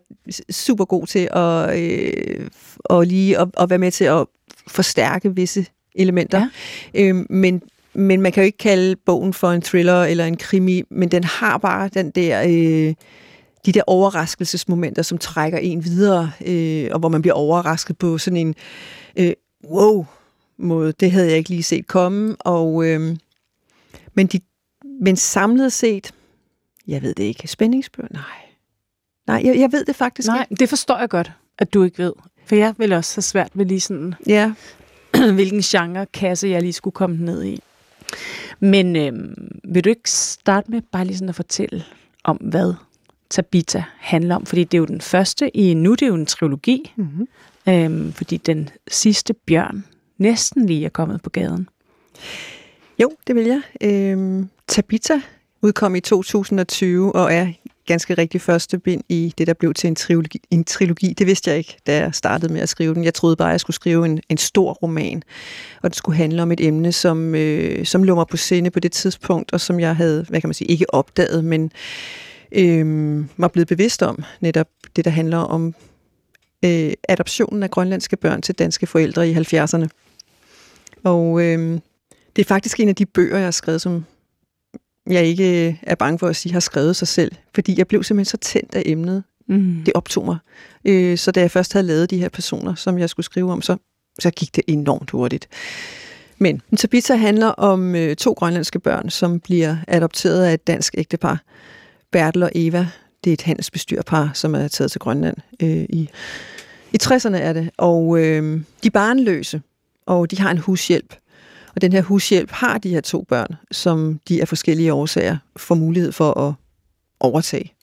super 0.49 0.85
god 0.85 1.07
til 1.07 1.29
at, 1.31 1.79
øh, 1.79 2.49
og 2.79 3.05
lige 3.05 3.39
at, 3.39 3.47
at 3.59 3.69
være 3.69 3.79
med 3.79 3.91
til 3.91 4.05
at 4.05 4.25
forstærke 4.67 5.35
visse 5.35 5.65
elementer. 5.95 6.47
Ja. 6.93 7.01
Øhm, 7.01 7.27
men 7.29 7.61
men 7.95 8.21
man 8.21 8.31
kan 8.31 8.43
jo 8.43 8.45
ikke 8.45 8.57
kalde 8.57 8.95
bogen 8.95 9.33
for 9.33 9.51
en 9.51 9.61
thriller 9.61 10.03
eller 10.03 10.25
en 10.25 10.37
krimi, 10.37 10.83
men 10.89 11.09
den 11.09 11.23
har 11.23 11.57
bare 11.57 11.89
den 11.93 12.11
der, 12.11 12.41
øh, 12.41 12.93
de 13.65 13.71
der 13.71 13.81
overraskelsesmomenter, 13.87 15.01
som 15.01 15.17
trækker 15.17 15.57
en 15.57 15.83
videre, 15.85 16.31
øh, 16.45 16.89
og 16.91 16.99
hvor 16.99 17.09
man 17.09 17.21
bliver 17.21 17.35
overrasket 17.35 17.97
på 17.97 18.17
sådan 18.17 18.37
en 18.37 18.55
øh, 19.15 19.33
wow 19.69 20.05
måde. 20.57 20.91
Det 20.91 21.11
havde 21.11 21.27
jeg 21.29 21.37
ikke 21.37 21.49
lige 21.49 21.63
set 21.63 21.87
komme, 21.87 22.35
og 22.39 22.85
øh, 22.85 23.17
men, 24.13 24.27
de, 24.27 24.39
men 25.01 25.15
samlet 25.15 25.73
set, 25.73 26.11
jeg 26.87 27.01
ved 27.01 27.13
det 27.13 27.23
ikke, 27.23 27.47
spændingsbøger, 27.47 28.09
nej. 28.11 28.23
Nej, 29.27 29.41
jeg, 29.45 29.59
jeg 29.59 29.71
ved 29.71 29.85
det 29.85 29.95
faktisk 29.95 30.27
Nej, 30.27 30.45
ikke. 30.51 30.59
det 30.59 30.69
forstår 30.69 30.97
jeg 30.97 31.09
godt, 31.09 31.31
at 31.57 31.73
du 31.73 31.83
ikke 31.83 32.03
ved. 32.03 32.13
For 32.45 32.55
jeg 32.55 32.73
vil 32.77 32.93
også 32.93 33.15
have 33.15 33.21
svært 33.21 33.51
ved 33.53 33.65
lige 33.65 33.79
sådan, 33.79 34.13
ja. 34.27 34.53
hvilken 35.33 35.61
genre-kasse 35.61 36.47
jeg 36.47 36.61
lige 36.61 36.73
skulle 36.73 36.93
komme 36.93 37.17
ned 37.17 37.43
i. 37.43 37.61
Men 38.59 38.95
øh, 38.95 39.13
vil 39.63 39.83
du 39.83 39.89
ikke 39.89 40.11
starte 40.11 40.71
med 40.71 40.81
bare 40.91 41.05
lige 41.05 41.17
sådan 41.17 41.29
at 41.29 41.35
fortælle 41.35 41.83
om, 42.23 42.37
hvad 42.37 42.73
Tabita 43.29 43.83
handler 43.97 44.35
om? 44.35 44.45
Fordi 44.45 44.63
det 44.63 44.77
er 44.77 44.79
jo 44.79 44.85
den 44.85 45.01
første 45.01 45.57
i, 45.57 45.73
nu 45.73 45.91
det 45.91 46.01
er 46.01 46.07
jo 46.07 46.15
en 46.15 46.25
trilogi, 46.25 46.93
mm-hmm. 46.95 47.27
øh, 47.69 48.13
fordi 48.13 48.37
den 48.37 48.69
sidste 48.87 49.33
bjørn 49.33 49.85
næsten 50.17 50.65
lige 50.65 50.85
er 50.85 50.89
kommet 50.89 51.21
på 51.21 51.29
gaden. 51.29 51.69
Jo, 52.99 53.11
det 53.27 53.35
vil 53.35 53.45
jeg. 53.45 53.61
Øh, 53.81 54.45
Tabita 54.67 55.21
udkom 55.61 55.95
i 55.95 55.99
2020 55.99 57.15
og 57.15 57.33
er 57.33 57.47
ganske 57.85 58.13
rigtig 58.13 58.41
første 58.41 58.79
bind 58.79 59.03
i 59.09 59.33
det, 59.37 59.47
der 59.47 59.53
blev 59.53 59.73
til 59.73 59.87
en 59.87 59.95
trilogi. 59.95 60.41
En 60.51 60.63
trilogi. 60.63 61.13
Det 61.13 61.27
vidste 61.27 61.49
jeg 61.49 61.57
ikke, 61.57 61.77
da 61.87 61.97
jeg 61.97 62.15
startede 62.15 62.53
med 62.53 62.61
at 62.61 62.69
skrive 62.69 62.93
den. 62.93 63.03
Jeg 63.03 63.13
troede 63.13 63.35
bare, 63.35 63.47
at 63.47 63.51
jeg 63.51 63.59
skulle 63.59 63.75
skrive 63.75 64.05
en, 64.05 64.21
en 64.29 64.37
stor 64.37 64.73
roman, 64.73 65.23
og 65.81 65.89
det 65.89 65.97
skulle 65.97 66.17
handle 66.17 66.41
om 66.41 66.51
et 66.51 66.61
emne, 66.61 66.91
som, 66.91 67.35
øh, 67.35 67.85
som 67.85 68.03
lå 68.03 68.15
mig 68.15 68.27
på 68.27 68.37
sinde 68.37 68.71
på 68.71 68.79
det 68.79 68.91
tidspunkt, 68.91 69.53
og 69.53 69.61
som 69.61 69.79
jeg 69.79 69.95
havde, 69.95 70.25
hvad 70.29 70.41
kan 70.41 70.47
man 70.47 70.53
sige, 70.53 70.71
ikke 70.71 70.93
opdaget, 70.93 71.45
men 71.45 71.71
øh, 72.51 73.25
var 73.37 73.47
blevet 73.47 73.67
bevidst 73.67 74.03
om, 74.03 74.23
netop 74.41 74.67
det, 74.95 75.05
der 75.05 75.11
handler 75.11 75.37
om 75.37 75.75
øh, 76.65 76.93
adoptionen 77.09 77.63
af 77.63 77.71
grønlandske 77.71 78.17
børn 78.17 78.41
til 78.41 78.55
danske 78.55 78.87
forældre 78.87 79.29
i 79.29 79.33
70'erne. 79.33 79.87
Og 81.03 81.41
øh, 81.41 81.79
det 82.35 82.41
er 82.41 82.47
faktisk 82.47 82.79
en 82.79 82.89
af 82.89 82.95
de 82.95 83.05
bøger, 83.05 83.37
jeg 83.37 83.45
har 83.45 83.51
skrevet, 83.51 83.81
som 83.81 84.05
jeg 85.09 85.25
ikke 85.25 85.67
øh, 85.67 85.75
er 85.81 85.95
bange 85.95 86.19
for 86.19 86.27
at 86.27 86.35
sige, 86.35 86.53
har 86.53 86.59
skrevet 86.59 86.95
sig 86.95 87.07
selv, 87.07 87.31
fordi 87.55 87.75
jeg 87.77 87.87
blev 87.87 88.03
simpelthen 88.03 88.25
så 88.25 88.37
tændt 88.37 88.75
af 88.75 88.83
emnet. 88.85 89.23
Mm. 89.47 89.81
Det 89.85 89.93
optog 89.93 90.25
mig. 90.25 90.37
Øh, 90.85 91.17
så 91.17 91.31
da 91.31 91.41
jeg 91.41 91.51
først 91.51 91.73
havde 91.73 91.87
lavet 91.87 92.09
de 92.09 92.17
her 92.17 92.29
personer, 92.29 92.75
som 92.75 92.97
jeg 92.99 93.09
skulle 93.09 93.25
skrive 93.25 93.51
om, 93.51 93.61
så, 93.61 93.77
så 94.19 94.31
gik 94.31 94.55
det 94.55 94.63
enormt 94.67 95.11
hurtigt. 95.11 95.47
Men 96.37 96.61
Tabitha 96.77 97.15
handler 97.15 97.47
om 97.47 97.95
øh, 97.95 98.15
to 98.15 98.33
grønlandske 98.33 98.79
børn, 98.79 99.09
som 99.09 99.39
bliver 99.39 99.77
adopteret 99.87 100.45
af 100.45 100.53
et 100.53 100.67
dansk 100.67 100.95
ægtepar. 100.97 101.43
Bertel 102.11 102.43
og 102.43 102.51
Eva, 102.55 102.87
det 103.23 103.29
er 103.29 103.33
et 103.33 103.41
handelsbestyrpar, 103.41 104.31
som 104.33 104.55
er 104.55 104.67
taget 104.67 104.91
til 104.91 104.99
Grønland 104.99 105.37
øh, 105.61 105.85
i, 105.89 106.09
i 106.93 106.97
60'erne 107.03 107.35
er 107.35 107.53
det. 107.53 107.69
Og 107.77 108.19
øh, 108.19 108.61
de 108.83 108.87
er 108.87 108.91
barnløse, 108.91 109.61
og 110.05 110.31
de 110.31 110.39
har 110.39 110.51
en 110.51 110.57
hushjælp. 110.57 111.15
Og 111.75 111.81
den 111.81 111.93
her 111.93 112.01
hushjælp 112.01 112.51
har 112.51 112.77
de 112.77 112.89
her 112.89 113.01
to 113.01 113.21
børn, 113.21 113.55
som 113.71 114.19
de 114.27 114.41
af 114.41 114.47
forskellige 114.47 114.93
årsager 114.93 115.37
får 115.57 115.75
mulighed 115.75 116.11
for 116.11 116.39
at 116.39 116.53
overtage. 117.19 117.73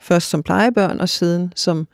Først 0.00 0.30
som 0.30 0.42
plejebørn, 0.42 1.00
og 1.00 1.08
siden 1.08 1.52
som 1.56 1.86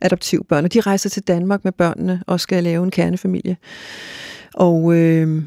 adoptivbørn. 0.00 0.64
Og 0.64 0.72
de 0.72 0.80
rejser 0.80 1.10
til 1.10 1.22
Danmark 1.22 1.64
med 1.64 1.72
børnene 1.72 2.22
og 2.26 2.40
skal 2.40 2.64
lave 2.64 2.84
en 2.84 2.90
kernefamilie. 2.90 3.56
Og 4.54 4.94
øh, 4.94 5.42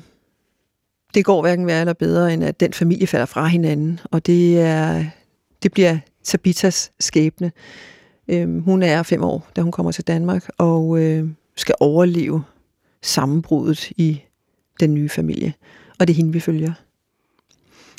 det 1.13 1.25
går 1.25 1.41
hverken 1.41 1.67
værre 1.67 1.79
eller 1.79 1.93
bedre, 1.93 2.33
end 2.33 2.43
at 2.43 2.59
den 2.59 2.73
familie 2.73 3.07
falder 3.07 3.25
fra 3.25 3.45
hinanden. 3.45 3.99
Og 4.03 4.25
det, 4.25 4.61
er, 4.61 5.05
det 5.63 5.71
bliver 5.71 5.97
Tabitas 6.23 6.91
skæbne. 6.99 7.51
Øh, 8.27 8.63
hun 8.63 8.83
er 8.83 9.03
fem 9.03 9.23
år, 9.23 9.47
da 9.55 9.61
hun 9.61 9.71
kommer 9.71 9.91
til 9.91 10.03
Danmark, 10.03 10.49
og 10.57 10.99
øh, 10.99 11.29
skal 11.55 11.75
overleve 11.79 12.43
sammenbruddet 13.01 13.91
i 13.91 14.21
den 14.79 14.93
nye 14.93 15.09
familie. 15.09 15.53
Og 15.99 16.07
det 16.07 16.13
er 16.13 16.17
hende, 16.17 16.33
vi 16.33 16.39
følger. 16.39 16.73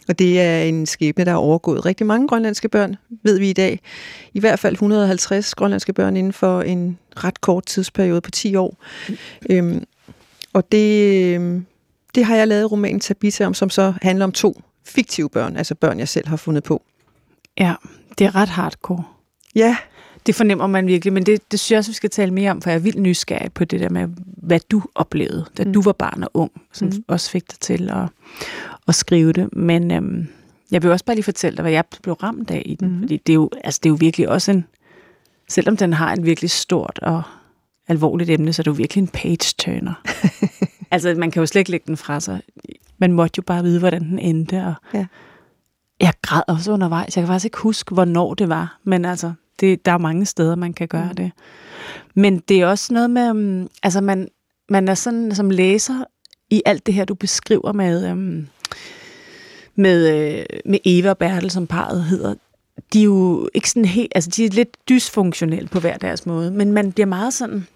Og 0.09 0.19
det 0.19 0.41
er 0.41 0.63
en 0.63 0.87
skæbne, 0.87 1.25
der 1.25 1.31
har 1.31 1.39
overgået 1.39 1.87
rigtig 1.87 2.07
mange 2.07 2.29
grønlandske 2.29 2.69
børn, 2.69 2.97
ved 3.23 3.39
vi 3.39 3.51
i 3.51 3.53
dag. 3.53 3.81
I 4.33 4.41
hvert 4.41 4.59
fald 4.59 4.75
150 4.75 5.55
grønlandske 5.55 5.93
børn 5.93 6.17
inden 6.17 6.33
for 6.33 6.63
en 6.63 6.99
ret 7.17 7.41
kort 7.41 7.67
tidsperiode 7.67 8.21
på 8.21 8.31
10 8.31 8.55
år. 8.55 8.85
Mm. 9.09 9.17
Øhm, 9.51 9.85
og 10.53 10.73
det, 10.73 11.35
øhm, 11.35 11.67
det 12.15 12.25
har 12.25 12.37
jeg 12.37 12.49
lavet 12.49 12.73
romanen 12.73 13.01
Tabitha 13.01 13.45
om, 13.45 13.55
som 13.55 13.71
så 13.71 13.95
handler 14.03 14.25
om 14.25 14.33
to 14.33 14.63
fiktive 14.85 15.31
børn, 15.31 15.57
altså 15.57 15.75
børn, 15.75 15.99
jeg 15.99 16.09
selv 16.09 16.29
har 16.29 16.37
fundet 16.37 16.65
på. 16.65 16.83
Ja, 17.59 17.75
det 18.19 18.27
er 18.27 18.35
ret 18.35 18.49
hardcore. 18.49 19.05
Ja, 19.55 19.77
det 20.29 20.35
fornemmer 20.35 20.67
man 20.67 20.87
virkelig, 20.87 21.13
men 21.13 21.27
det, 21.27 21.53
det 21.53 21.61
synes 21.61 21.71
jeg 21.71 21.79
også, 21.79 21.91
vi 21.91 21.95
skal 21.95 22.11
tale 22.11 22.35
mere 22.35 22.51
om, 22.51 22.63
for 22.63 22.71
jeg 22.71 22.77
er 22.77 22.81
vildt 22.81 23.01
nysgerrig 23.01 23.53
på 23.53 23.65
det 23.65 23.81
der 23.81 23.89
med, 23.89 24.09
hvad 24.37 24.61
du 24.71 24.83
oplevede, 24.95 25.45
da 25.59 25.65
mm. 25.65 25.73
du 25.73 25.83
var 25.83 25.93
barn 25.93 26.23
og 26.23 26.31
ung, 26.35 26.51
som 26.73 26.89
mm. 26.89 27.05
også 27.09 27.31
fik 27.31 27.51
dig 27.51 27.59
til 27.61 27.91
at, 27.91 28.09
at 28.89 28.95
skrive 28.95 29.33
det. 29.33 29.57
Men 29.57 29.91
øhm, 29.91 30.29
jeg 30.71 30.83
vil 30.83 30.91
også 30.91 31.05
bare 31.05 31.17
lige 31.17 31.25
fortælle 31.25 31.57
dig, 31.57 31.63
hvad 31.63 31.73
jeg 31.73 31.85
blev 32.03 32.15
ramt 32.15 32.51
af 32.51 32.63
i 32.67 32.75
den, 32.75 32.93
mm. 32.93 33.01
fordi 33.01 33.17
det 33.17 33.33
er, 33.33 33.35
jo, 33.35 33.51
altså, 33.65 33.81
det 33.83 33.89
er 33.89 33.91
jo 33.91 33.97
virkelig 34.01 34.29
også 34.29 34.51
en, 34.51 34.65
selvom 35.49 35.77
den 35.77 35.93
har 35.93 36.13
en 36.13 36.25
virkelig 36.25 36.51
stort 36.51 36.99
og 37.03 37.23
alvorligt 37.89 38.31
emne, 38.31 38.53
så 38.53 38.63
er 38.63 38.65
det 38.65 38.71
jo 38.71 38.77
virkelig 38.77 39.03
en 39.03 39.09
page-turner. 39.09 39.95
altså, 40.91 41.15
man 41.19 41.31
kan 41.31 41.41
jo 41.41 41.47
slet 41.47 41.61
ikke 41.61 41.71
lægge 41.71 41.87
den 41.87 41.97
fra 41.97 42.21
sig. 42.21 42.41
Man 42.99 43.13
måtte 43.13 43.35
jo 43.39 43.43
bare 43.43 43.63
vide, 43.63 43.79
hvordan 43.79 44.05
den 44.05 44.19
endte, 44.19 44.65
og 44.65 44.75
ja. 44.95 45.07
jeg 46.01 46.13
græd 46.23 46.43
også 46.49 46.73
undervejs. 46.73 47.17
Jeg 47.17 47.23
kan 47.23 47.29
faktisk 47.29 47.45
ikke 47.45 47.59
huske, 47.59 47.95
hvornår 47.95 48.35
det 48.35 48.49
var, 48.49 48.79
men 48.85 49.05
altså, 49.05 49.33
det, 49.61 49.87
der 49.87 49.93
er 49.93 49.99
mange 49.99 50.27
steder, 50.27 50.55
man 50.55 50.73
kan 50.73 50.89
gøre 50.89 51.09
mm. 51.09 51.17
det. 51.17 51.31
Men 52.15 52.39
det 52.39 52.61
er 52.61 52.67
også 52.67 52.95
noget 52.95 53.11
med, 53.11 53.31
um, 53.31 53.69
altså 53.83 54.01
man, 54.01 54.29
man 54.69 54.89
er 54.89 54.95
sådan 54.95 55.35
som 55.35 55.51
læser 55.51 56.05
i 56.51 56.63
alt 56.67 56.87
det 56.87 56.95
her, 56.95 57.05
du 57.05 57.15
beskriver 57.15 57.73
med, 57.73 58.13
um, 58.13 58.49
med, 59.75 60.09
uh, 60.09 60.71
med 60.71 60.79
Eva 60.85 61.11
og 61.11 61.19
Bertel, 61.19 61.51
som 61.51 61.67
parret 61.67 62.05
hedder. 62.05 62.35
De 62.93 63.01
er 63.01 63.05
jo 63.05 63.49
ikke 63.55 63.71
sådan 63.71 63.85
helt, 63.85 64.13
altså 64.15 64.31
de 64.31 64.45
er 64.45 64.51
lidt 64.51 64.77
dysfunktionelle 64.89 65.69
på 65.69 65.81
hver 65.81 65.97
deres 65.97 66.27
måde, 66.27 66.51
men 66.51 66.73
man 66.73 66.93
bliver 66.93 67.07
meget 67.07 67.35
sådan, 67.35 67.67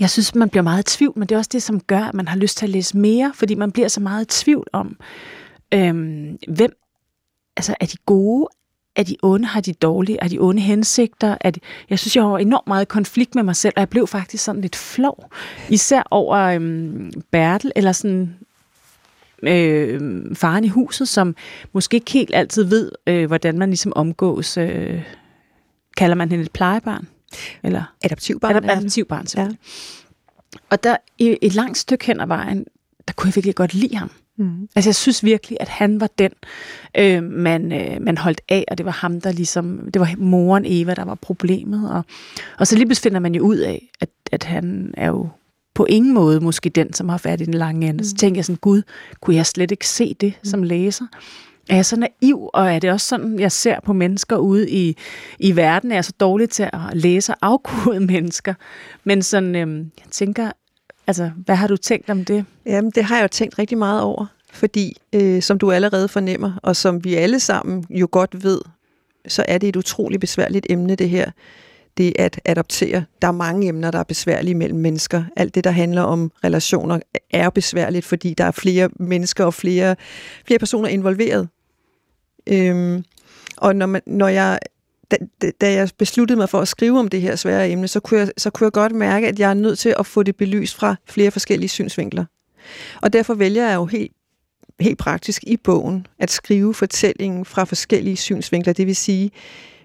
jeg 0.00 0.10
synes, 0.10 0.34
man 0.34 0.48
bliver 0.48 0.62
meget 0.62 0.80
i 0.80 0.96
tvivl, 0.96 1.18
men 1.18 1.28
det 1.28 1.34
er 1.34 1.38
også 1.38 1.50
det, 1.52 1.62
som 1.62 1.80
gør, 1.80 2.00
at 2.00 2.14
man 2.14 2.28
har 2.28 2.36
lyst 2.36 2.58
til 2.58 2.66
at 2.66 2.70
læse 2.70 2.96
mere, 2.96 3.32
fordi 3.34 3.54
man 3.54 3.72
bliver 3.72 3.88
så 3.88 4.00
meget 4.00 4.22
i 4.22 4.42
tvivl 4.42 4.66
om, 4.72 4.96
øhm, 5.74 6.38
hvem, 6.48 6.72
altså 7.56 7.74
er 7.80 7.86
de 7.86 7.96
gode, 8.06 8.48
er 8.98 9.02
de 9.02 9.16
onde, 9.22 9.46
har 9.46 9.60
de 9.60 9.72
dårlige, 9.72 10.18
er 10.22 10.28
de 10.28 10.38
onde 10.38 10.62
hensigter? 10.62 11.36
Er 11.40 11.50
de, 11.50 11.60
jeg 11.90 11.98
synes, 11.98 12.16
jeg 12.16 12.24
har 12.24 12.38
enormt 12.38 12.66
meget 12.66 12.88
konflikt 12.88 13.34
med 13.34 13.42
mig 13.42 13.56
selv, 13.56 13.72
og 13.76 13.80
jeg 13.80 13.88
blev 13.88 14.06
faktisk 14.06 14.44
sådan 14.44 14.60
lidt 14.60 14.76
flov. 14.76 15.30
Især 15.68 16.02
over 16.10 16.36
øhm, 16.36 17.12
Bertel, 17.30 17.72
eller 17.76 17.92
sådan 17.92 18.36
øh, 19.42 20.00
faren 20.36 20.64
i 20.64 20.68
huset, 20.68 21.08
som 21.08 21.36
måske 21.72 21.94
ikke 21.94 22.12
helt 22.12 22.30
altid 22.34 22.64
ved, 22.64 22.92
øh, 23.06 23.26
hvordan 23.26 23.58
man 23.58 23.68
ligesom 23.68 23.92
omgås. 23.96 24.56
Øh, 24.56 25.02
kalder 25.96 26.14
man 26.14 26.30
hende 26.30 26.44
et 26.44 26.52
plejebarn? 26.52 27.08
Eller 27.62 27.82
Adoptivbarn. 28.02 28.56
Adop- 28.56 28.70
adoptivbarn, 28.70 29.26
ja. 29.36 29.48
Og 30.70 30.84
der 30.84 30.96
i 31.18 31.36
et 31.42 31.54
langt 31.54 31.78
stykke 31.78 32.06
hen 32.06 32.20
ad 32.20 32.26
vejen, 32.26 32.64
der 33.08 33.14
kunne 33.14 33.28
jeg 33.28 33.36
virkelig 33.36 33.54
godt 33.54 33.74
lide 33.74 33.96
ham. 33.96 34.10
Mm. 34.38 34.68
Altså 34.76 34.88
jeg 34.88 34.94
synes 34.94 35.24
virkelig, 35.24 35.58
at 35.60 35.68
han 35.68 36.00
var 36.00 36.10
den, 36.18 36.30
øh, 36.98 37.22
man, 37.22 37.72
øh, 37.72 38.02
man 38.02 38.18
holdt 38.18 38.40
af, 38.48 38.64
og 38.70 38.78
det 38.78 38.86
var 38.86 38.92
ham, 38.92 39.20
der 39.20 39.32
ligesom, 39.32 39.90
det 39.94 40.00
var 40.00 40.14
moren 40.18 40.64
Eva, 40.66 40.94
der 40.94 41.04
var 41.04 41.14
problemet. 41.14 41.90
Og, 41.90 42.02
og 42.58 42.66
så 42.66 42.76
lige 42.76 42.94
finder 42.94 43.18
man 43.18 43.34
jo 43.34 43.42
ud 43.42 43.56
af, 43.56 43.90
at, 44.00 44.08
at 44.32 44.44
han 44.44 44.94
er 44.96 45.08
jo 45.08 45.28
på 45.74 45.84
ingen 45.84 46.14
måde 46.14 46.40
måske 46.40 46.68
den, 46.68 46.92
som 46.92 47.08
har 47.08 47.18
fat 47.18 47.40
i 47.40 47.44
den 47.44 47.54
lange 47.54 47.88
ende. 47.88 47.98
Mm. 47.98 48.04
Så 48.04 48.14
tænker 48.14 48.38
jeg 48.38 48.44
sådan, 48.44 48.58
gud, 48.60 48.82
kunne 49.20 49.36
jeg 49.36 49.46
slet 49.46 49.70
ikke 49.70 49.88
se 49.88 50.14
det 50.20 50.32
mm. 50.42 50.50
som 50.50 50.62
læser? 50.62 51.06
Er 51.68 51.74
jeg 51.74 51.86
så 51.86 51.96
naiv, 51.96 52.50
og 52.54 52.72
er 52.74 52.78
det 52.78 52.90
også 52.90 53.06
sådan, 53.06 53.40
jeg 53.40 53.52
ser 53.52 53.80
på 53.80 53.92
mennesker 53.92 54.36
ude 54.36 54.70
i, 54.70 54.96
i 55.38 55.56
verden? 55.56 55.90
Er 55.90 55.96
jeg 55.96 56.04
så 56.04 56.12
dårlig 56.20 56.50
til 56.50 56.62
at 56.62 56.80
læse 56.92 57.32
og 57.32 57.38
afkode 57.42 58.00
mennesker? 58.12 58.54
Men 59.04 59.22
sådan, 59.22 59.56
øhm, 59.56 59.78
jeg 59.78 60.10
tænker, 60.10 60.50
altså, 61.08 61.30
hvad 61.44 61.56
har 61.56 61.66
du 61.66 61.76
tænkt 61.76 62.10
om 62.10 62.24
det? 62.24 62.44
Jamen, 62.66 62.90
det 62.90 63.04
har 63.04 63.16
jeg 63.16 63.22
jo 63.22 63.28
tænkt 63.28 63.58
rigtig 63.58 63.78
meget 63.78 64.02
over, 64.02 64.26
fordi 64.52 64.96
øh, 65.12 65.42
som 65.42 65.58
du 65.58 65.70
allerede 65.70 66.08
fornemmer, 66.08 66.52
og 66.62 66.76
som 66.76 67.04
vi 67.04 67.14
alle 67.14 67.40
sammen 67.40 67.84
jo 67.90 68.08
godt 68.10 68.44
ved, 68.44 68.60
så 69.28 69.44
er 69.48 69.58
det 69.58 69.68
et 69.68 69.76
utroligt 69.76 70.20
besværligt 70.20 70.66
emne, 70.70 70.94
det 70.94 71.08
her. 71.08 71.30
Det 71.96 72.12
at 72.18 72.40
adoptere. 72.44 73.04
Der 73.22 73.28
er 73.28 73.32
mange 73.32 73.68
emner, 73.68 73.90
der 73.90 73.98
er 73.98 74.02
besværlige 74.02 74.54
mellem 74.54 74.78
mennesker. 74.78 75.24
Alt 75.36 75.54
det, 75.54 75.64
der 75.64 75.70
handler 75.70 76.02
om 76.02 76.32
relationer, 76.44 77.00
er 77.30 77.50
besværligt, 77.50 78.04
fordi 78.04 78.34
der 78.34 78.44
er 78.44 78.50
flere 78.50 78.88
mennesker 79.00 79.44
og 79.44 79.54
flere, 79.54 79.96
flere 80.46 80.58
personer 80.58 80.88
involveret. 80.88 81.48
Øhm, 82.46 83.04
og 83.56 83.76
når, 83.76 83.86
man, 83.86 84.00
når 84.06 84.28
jeg, 84.28 84.58
da, 85.10 85.16
da 85.60 85.72
jeg 85.72 85.88
besluttede 85.98 86.36
mig 86.36 86.48
for 86.48 86.60
at 86.60 86.68
skrive 86.68 86.98
om 86.98 87.08
det 87.08 87.20
her 87.20 87.36
svære 87.36 87.70
emne, 87.70 87.88
så 87.88 88.00
kunne, 88.00 88.20
jeg, 88.20 88.30
så 88.36 88.50
kunne 88.50 88.64
jeg 88.64 88.72
godt 88.72 88.92
mærke, 88.92 89.28
at 89.28 89.38
jeg 89.38 89.50
er 89.50 89.54
nødt 89.54 89.78
til 89.78 89.94
at 89.98 90.06
få 90.06 90.22
det 90.22 90.36
belyst 90.36 90.74
fra 90.74 90.96
flere 91.06 91.30
forskellige 91.30 91.68
synsvinkler. 91.68 92.24
Og 93.02 93.12
derfor 93.12 93.34
vælger 93.34 93.68
jeg 93.68 93.74
jo 93.74 93.86
helt, 93.86 94.12
helt 94.80 94.98
praktisk 94.98 95.44
i 95.46 95.56
bogen 95.56 96.06
at 96.18 96.30
skrive 96.30 96.74
fortællingen 96.74 97.44
fra 97.44 97.64
forskellige 97.64 98.16
synsvinkler. 98.16 98.72
Det 98.72 98.86
vil 98.86 98.96
sige, 98.96 99.30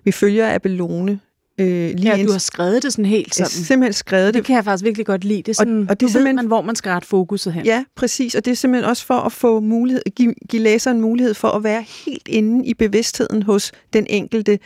vi 0.04 0.12
følger 0.12 0.56
Abelone, 0.56 1.20
Øh, 1.60 1.68
lige 1.68 2.16
ja, 2.16 2.24
du 2.24 2.32
har 2.32 2.40
skrevet 2.40 2.84
det 2.84 2.94
sådan 2.94 3.06
helt 3.06 3.36
sådan. 3.36 3.44
Jeg 3.44 3.66
simpelthen 3.66 3.94
skrevet 3.94 4.26
det. 4.26 4.34
Det 4.34 4.46
kan 4.46 4.56
jeg 4.56 4.64
faktisk 4.64 4.84
virkelig 4.84 5.06
godt 5.06 5.24
lide. 5.24 5.38
Det 5.38 5.50
er 5.50 5.54
sådan, 5.54 5.82
og, 5.82 5.86
og 5.90 6.00
det 6.00 6.06
er 6.06 6.10
simpelthen, 6.10 6.36
ved 6.36 6.44
man, 6.44 6.48
hvor 6.48 6.62
man 6.62 6.76
skal 6.76 6.90
rette 6.90 7.08
fokuset 7.08 7.54
hen. 7.54 7.66
Ja, 7.66 7.84
præcis. 7.96 8.36
Og 8.36 8.46
det 8.46 8.52
er 8.52 8.56
simpelthen 8.56 8.90
også 8.90 9.06
for 9.06 9.14
at 9.14 9.32
få 9.32 9.60
mulighed, 9.60 10.02
give, 10.16 10.34
give 10.50 10.62
læseren 10.62 11.02
mulighed 11.02 11.34
for 11.34 11.48
at 11.48 11.64
være 11.64 11.86
helt 12.06 12.28
inde 12.28 12.66
i 12.66 12.74
bevidstheden 12.74 13.44
hos 13.44 13.72
den 13.94 14.08
enkelte 14.10 14.60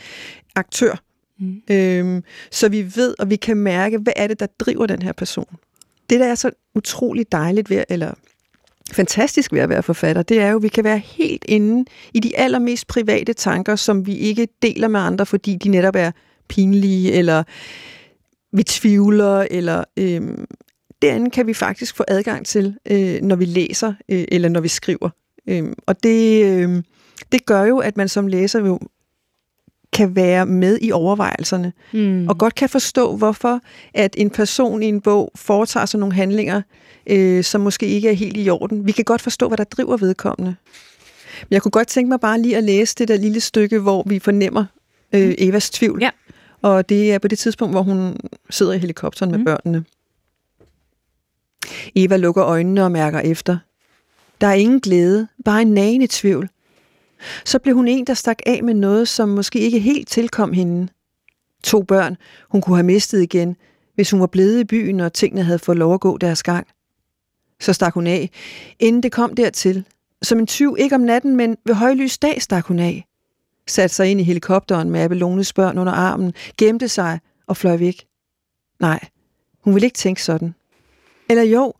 aktør. 0.58 1.02
Mm. 1.38 1.62
Øhm, 1.70 2.24
så 2.50 2.68
vi 2.68 2.96
ved, 2.96 3.14
og 3.18 3.30
vi 3.30 3.36
kan 3.36 3.56
mærke, 3.56 3.98
hvad 3.98 4.12
er 4.16 4.26
det, 4.26 4.40
der 4.40 4.46
driver 4.58 4.86
den 4.86 5.02
her 5.02 5.12
person. 5.12 5.56
Det, 6.10 6.20
der 6.20 6.26
er 6.26 6.34
så 6.34 6.50
utroligt 6.74 7.32
dejligt 7.32 7.70
ved, 7.70 7.84
eller 7.88 8.14
fantastisk 8.92 9.52
ved 9.52 9.60
at 9.60 9.68
være 9.68 9.82
forfatter, 9.82 10.22
det 10.22 10.40
er 10.40 10.48
jo, 10.48 10.56
at 10.56 10.62
vi 10.62 10.68
kan 10.68 10.84
være 10.84 10.98
helt 10.98 11.44
inde 11.48 11.90
i 12.14 12.20
de 12.20 12.36
allermest 12.36 12.86
private 12.86 13.32
tanker, 13.32 13.76
som 13.76 14.06
vi 14.06 14.16
ikke 14.16 14.48
deler 14.62 14.88
med 14.88 15.00
andre, 15.00 15.26
fordi 15.26 15.56
de 15.56 15.68
netop 15.68 15.96
er 15.96 16.10
pinlige, 16.48 17.12
eller 17.12 17.42
vi 18.52 18.62
tvivler, 18.62 19.46
eller 19.50 19.84
øh, 19.96 20.22
derinde 21.02 21.30
kan 21.30 21.46
vi 21.46 21.54
faktisk 21.54 21.96
få 21.96 22.04
adgang 22.08 22.46
til, 22.46 22.78
øh, 22.90 23.22
når 23.22 23.36
vi 23.36 23.44
læser, 23.44 23.92
øh, 24.08 24.24
eller 24.28 24.48
når 24.48 24.60
vi 24.60 24.68
skriver. 24.68 25.10
Øh, 25.48 25.72
og 25.86 26.02
det, 26.02 26.44
øh, 26.44 26.82
det 27.32 27.46
gør 27.46 27.64
jo, 27.64 27.78
at 27.78 27.96
man 27.96 28.08
som 28.08 28.26
læser 28.26 28.66
jo 28.66 28.80
kan 29.92 30.16
være 30.16 30.46
med 30.46 30.78
i 30.82 30.92
overvejelserne, 30.92 31.72
mm. 31.92 32.28
og 32.28 32.38
godt 32.38 32.54
kan 32.54 32.68
forstå, 32.68 33.16
hvorfor 33.16 33.60
at 33.94 34.14
en 34.18 34.30
person 34.30 34.82
i 34.82 34.86
en 34.86 35.00
bog 35.00 35.32
foretager 35.34 35.86
sig 35.86 36.00
nogle 36.00 36.14
handlinger, 36.14 36.62
øh, 37.06 37.44
som 37.44 37.60
måske 37.60 37.86
ikke 37.86 38.08
er 38.08 38.12
helt 38.12 38.36
i 38.36 38.50
orden. 38.50 38.86
Vi 38.86 38.92
kan 38.92 39.04
godt 39.04 39.22
forstå, 39.22 39.48
hvad 39.48 39.56
der 39.58 39.64
driver 39.64 39.96
vedkommende. 39.96 40.54
Men 41.42 41.54
jeg 41.54 41.62
kunne 41.62 41.72
godt 41.72 41.88
tænke 41.88 42.08
mig 42.08 42.20
bare 42.20 42.40
lige 42.40 42.56
at 42.56 42.64
læse 42.64 42.94
det 42.94 43.08
der 43.08 43.16
lille 43.16 43.40
stykke, 43.40 43.78
hvor 43.78 44.02
vi 44.06 44.18
fornemmer 44.18 44.64
øh, 45.12 45.28
mm. 45.28 45.34
Evas 45.38 45.70
tvivl. 45.70 46.02
Ja. 46.02 46.10
Og 46.62 46.88
det 46.88 47.12
er 47.12 47.18
på 47.18 47.28
det 47.28 47.38
tidspunkt, 47.38 47.74
hvor 47.74 47.82
hun 47.82 48.16
sidder 48.50 48.72
i 48.72 48.78
helikopteren 48.78 49.30
med 49.30 49.38
mm. 49.38 49.44
børnene. 49.44 49.84
Eva 51.94 52.16
lukker 52.16 52.44
øjnene 52.44 52.84
og 52.84 52.92
mærker 52.92 53.20
efter. 53.20 53.58
Der 54.40 54.46
er 54.46 54.54
ingen 54.54 54.80
glæde, 54.80 55.28
bare 55.44 55.62
en 55.62 55.74
nagende 55.74 56.06
tvivl. 56.10 56.48
Så 57.44 57.58
blev 57.58 57.74
hun 57.74 57.88
en, 57.88 58.06
der 58.06 58.14
stak 58.14 58.38
af 58.46 58.62
med 58.62 58.74
noget, 58.74 59.08
som 59.08 59.28
måske 59.28 59.58
ikke 59.58 59.78
helt 59.78 60.08
tilkom 60.08 60.52
hende. 60.52 60.88
To 61.64 61.82
børn, 61.82 62.16
hun 62.50 62.60
kunne 62.60 62.76
have 62.76 62.86
mistet 62.86 63.22
igen, 63.22 63.56
hvis 63.94 64.10
hun 64.10 64.20
var 64.20 64.26
blevet 64.26 64.60
i 64.60 64.64
byen, 64.64 65.00
og 65.00 65.12
tingene 65.12 65.42
havde 65.42 65.58
fået 65.58 65.78
lov 65.78 65.94
at 65.94 66.00
gå 66.00 66.18
deres 66.18 66.42
gang. 66.42 66.66
Så 67.60 67.72
stak 67.72 67.94
hun 67.94 68.06
af, 68.06 68.30
inden 68.78 69.02
det 69.02 69.12
kom 69.12 69.34
dertil. 69.34 69.84
Som 70.22 70.38
en 70.38 70.46
tyv, 70.46 70.76
ikke 70.78 70.94
om 70.94 71.00
natten, 71.00 71.36
men 71.36 71.56
ved 71.66 71.74
højlys 71.74 72.18
dag 72.18 72.42
stak 72.42 72.66
hun 72.66 72.78
af 72.78 73.08
satte 73.70 73.96
sig 73.96 74.10
ind 74.10 74.20
i 74.20 74.24
helikopteren 74.24 74.90
med 74.90 75.00
Abelones 75.00 75.52
børn 75.52 75.78
under 75.78 75.92
armen, 75.92 76.34
gemte 76.58 76.88
sig 76.88 77.20
og 77.46 77.56
fløj 77.56 77.76
væk. 77.76 78.06
Nej, 78.80 79.00
hun 79.60 79.74
ville 79.74 79.86
ikke 79.86 79.96
tænke 79.96 80.22
sådan. 80.22 80.54
Eller 81.30 81.42
jo, 81.42 81.72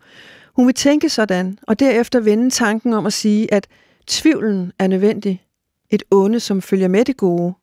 hun 0.56 0.66
vil 0.66 0.74
tænke 0.74 1.08
sådan, 1.08 1.58
og 1.62 1.80
derefter 1.80 2.20
vende 2.20 2.50
tanken 2.50 2.92
om 2.92 3.06
at 3.06 3.12
sige, 3.12 3.54
at 3.54 3.66
tvivlen 4.08 4.72
er 4.78 4.86
nødvendig. 4.86 5.44
Et 5.90 6.02
onde, 6.10 6.40
som 6.40 6.62
følger 6.62 6.88
med 6.88 7.04
det 7.04 7.16
gode. 7.16 7.54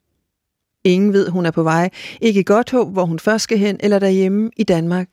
Ingen 0.84 1.14
ved, 1.14 1.30
hun 1.30 1.46
er 1.46 1.52
på 1.52 1.64
vej. 1.64 1.90
Ikke 2.22 2.44
godt 2.44 2.72
håb, 2.72 2.92
hvor 2.92 3.06
hun 3.06 3.20
først 3.20 3.44
skal 3.44 3.58
hen, 3.58 3.78
eller 3.80 4.00
derhjemme 4.00 4.52
i 4.58 4.64
Danmark. 4.64 5.10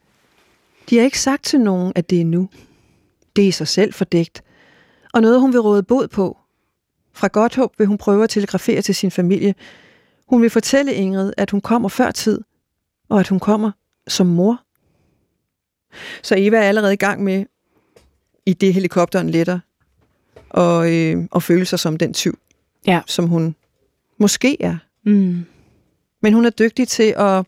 De 0.90 0.96
har 0.96 1.04
ikke 1.04 1.20
sagt 1.20 1.44
til 1.44 1.60
nogen, 1.60 1.92
at 1.94 2.10
det 2.10 2.20
er 2.20 2.24
nu. 2.24 2.48
Det 3.36 3.44
er 3.44 3.48
i 3.48 3.50
sig 3.50 3.68
selv 3.68 3.92
fordækt. 3.92 4.42
Og 5.14 5.20
noget, 5.22 5.40
hun 5.40 5.52
vil 5.52 5.60
råde 5.60 5.82
bod 5.82 6.08
på. 6.08 6.38
Fra 7.12 7.28
Godthåb 7.32 7.78
vil 7.78 7.86
hun 7.86 7.98
prøve 7.98 8.24
at 8.24 8.30
telegrafere 8.30 8.82
til 8.82 8.94
sin 8.94 9.10
familie. 9.10 9.54
Hun 10.26 10.42
vil 10.42 10.50
fortælle 10.50 10.94
Ingrid, 10.94 11.32
at 11.36 11.50
hun 11.50 11.60
kommer 11.60 11.88
før 11.88 12.10
tid, 12.10 12.40
og 13.08 13.20
at 13.20 13.28
hun 13.28 13.40
kommer 13.40 13.70
som 14.08 14.26
mor. 14.26 14.62
Så 16.22 16.34
Eva 16.38 16.56
er 16.56 16.68
allerede 16.68 16.92
i 16.92 16.96
gang 16.96 17.24
med, 17.24 17.46
i 18.46 18.52
det 18.52 18.74
helikopteren 18.74 19.30
letter, 19.30 19.58
og, 20.52 20.92
øh, 20.92 21.24
og 21.30 21.42
føle 21.42 21.64
sig 21.64 21.78
som 21.78 21.96
den 21.96 22.14
tyv, 22.14 22.38
ja. 22.86 23.00
som 23.06 23.26
hun 23.26 23.54
måske 24.18 24.62
er. 24.62 24.76
Mm. 25.04 25.44
Men 26.22 26.32
hun 26.32 26.44
er 26.44 26.50
dygtig 26.50 26.88
til 26.88 27.14
at, 27.18 27.46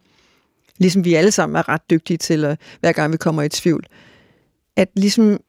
ligesom 0.79 1.05
vi 1.05 1.15
alle 1.15 1.31
sammen 1.31 1.57
er 1.57 1.69
ret 1.69 1.91
dygtige 1.91 2.17
til, 2.17 2.45
at, 2.45 2.59
hver 2.81 2.93
gang 2.93 3.13
vi 3.13 3.17
kommer 3.17 3.43
i 3.43 3.49
tvivl, 3.49 3.87
at 4.77 4.89
ligesom 4.95 5.41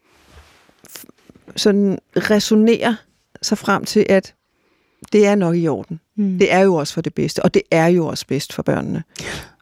sådan 1.55 1.99
resonere 2.15 2.97
sig 3.41 3.57
frem 3.57 3.85
til, 3.85 4.05
at 4.09 4.33
det 5.13 5.25
er 5.25 5.35
nok 5.35 5.55
i 5.55 5.67
orden. 5.67 5.99
Mm. 6.15 6.39
Det 6.39 6.53
er 6.53 6.59
jo 6.59 6.75
også 6.75 6.93
for 6.93 7.01
det 7.01 7.13
bedste, 7.13 7.43
og 7.43 7.53
det 7.53 7.61
er 7.71 7.87
jo 7.87 8.07
også 8.07 8.27
bedst 8.27 8.53
for 8.53 8.63
børnene. 8.63 9.03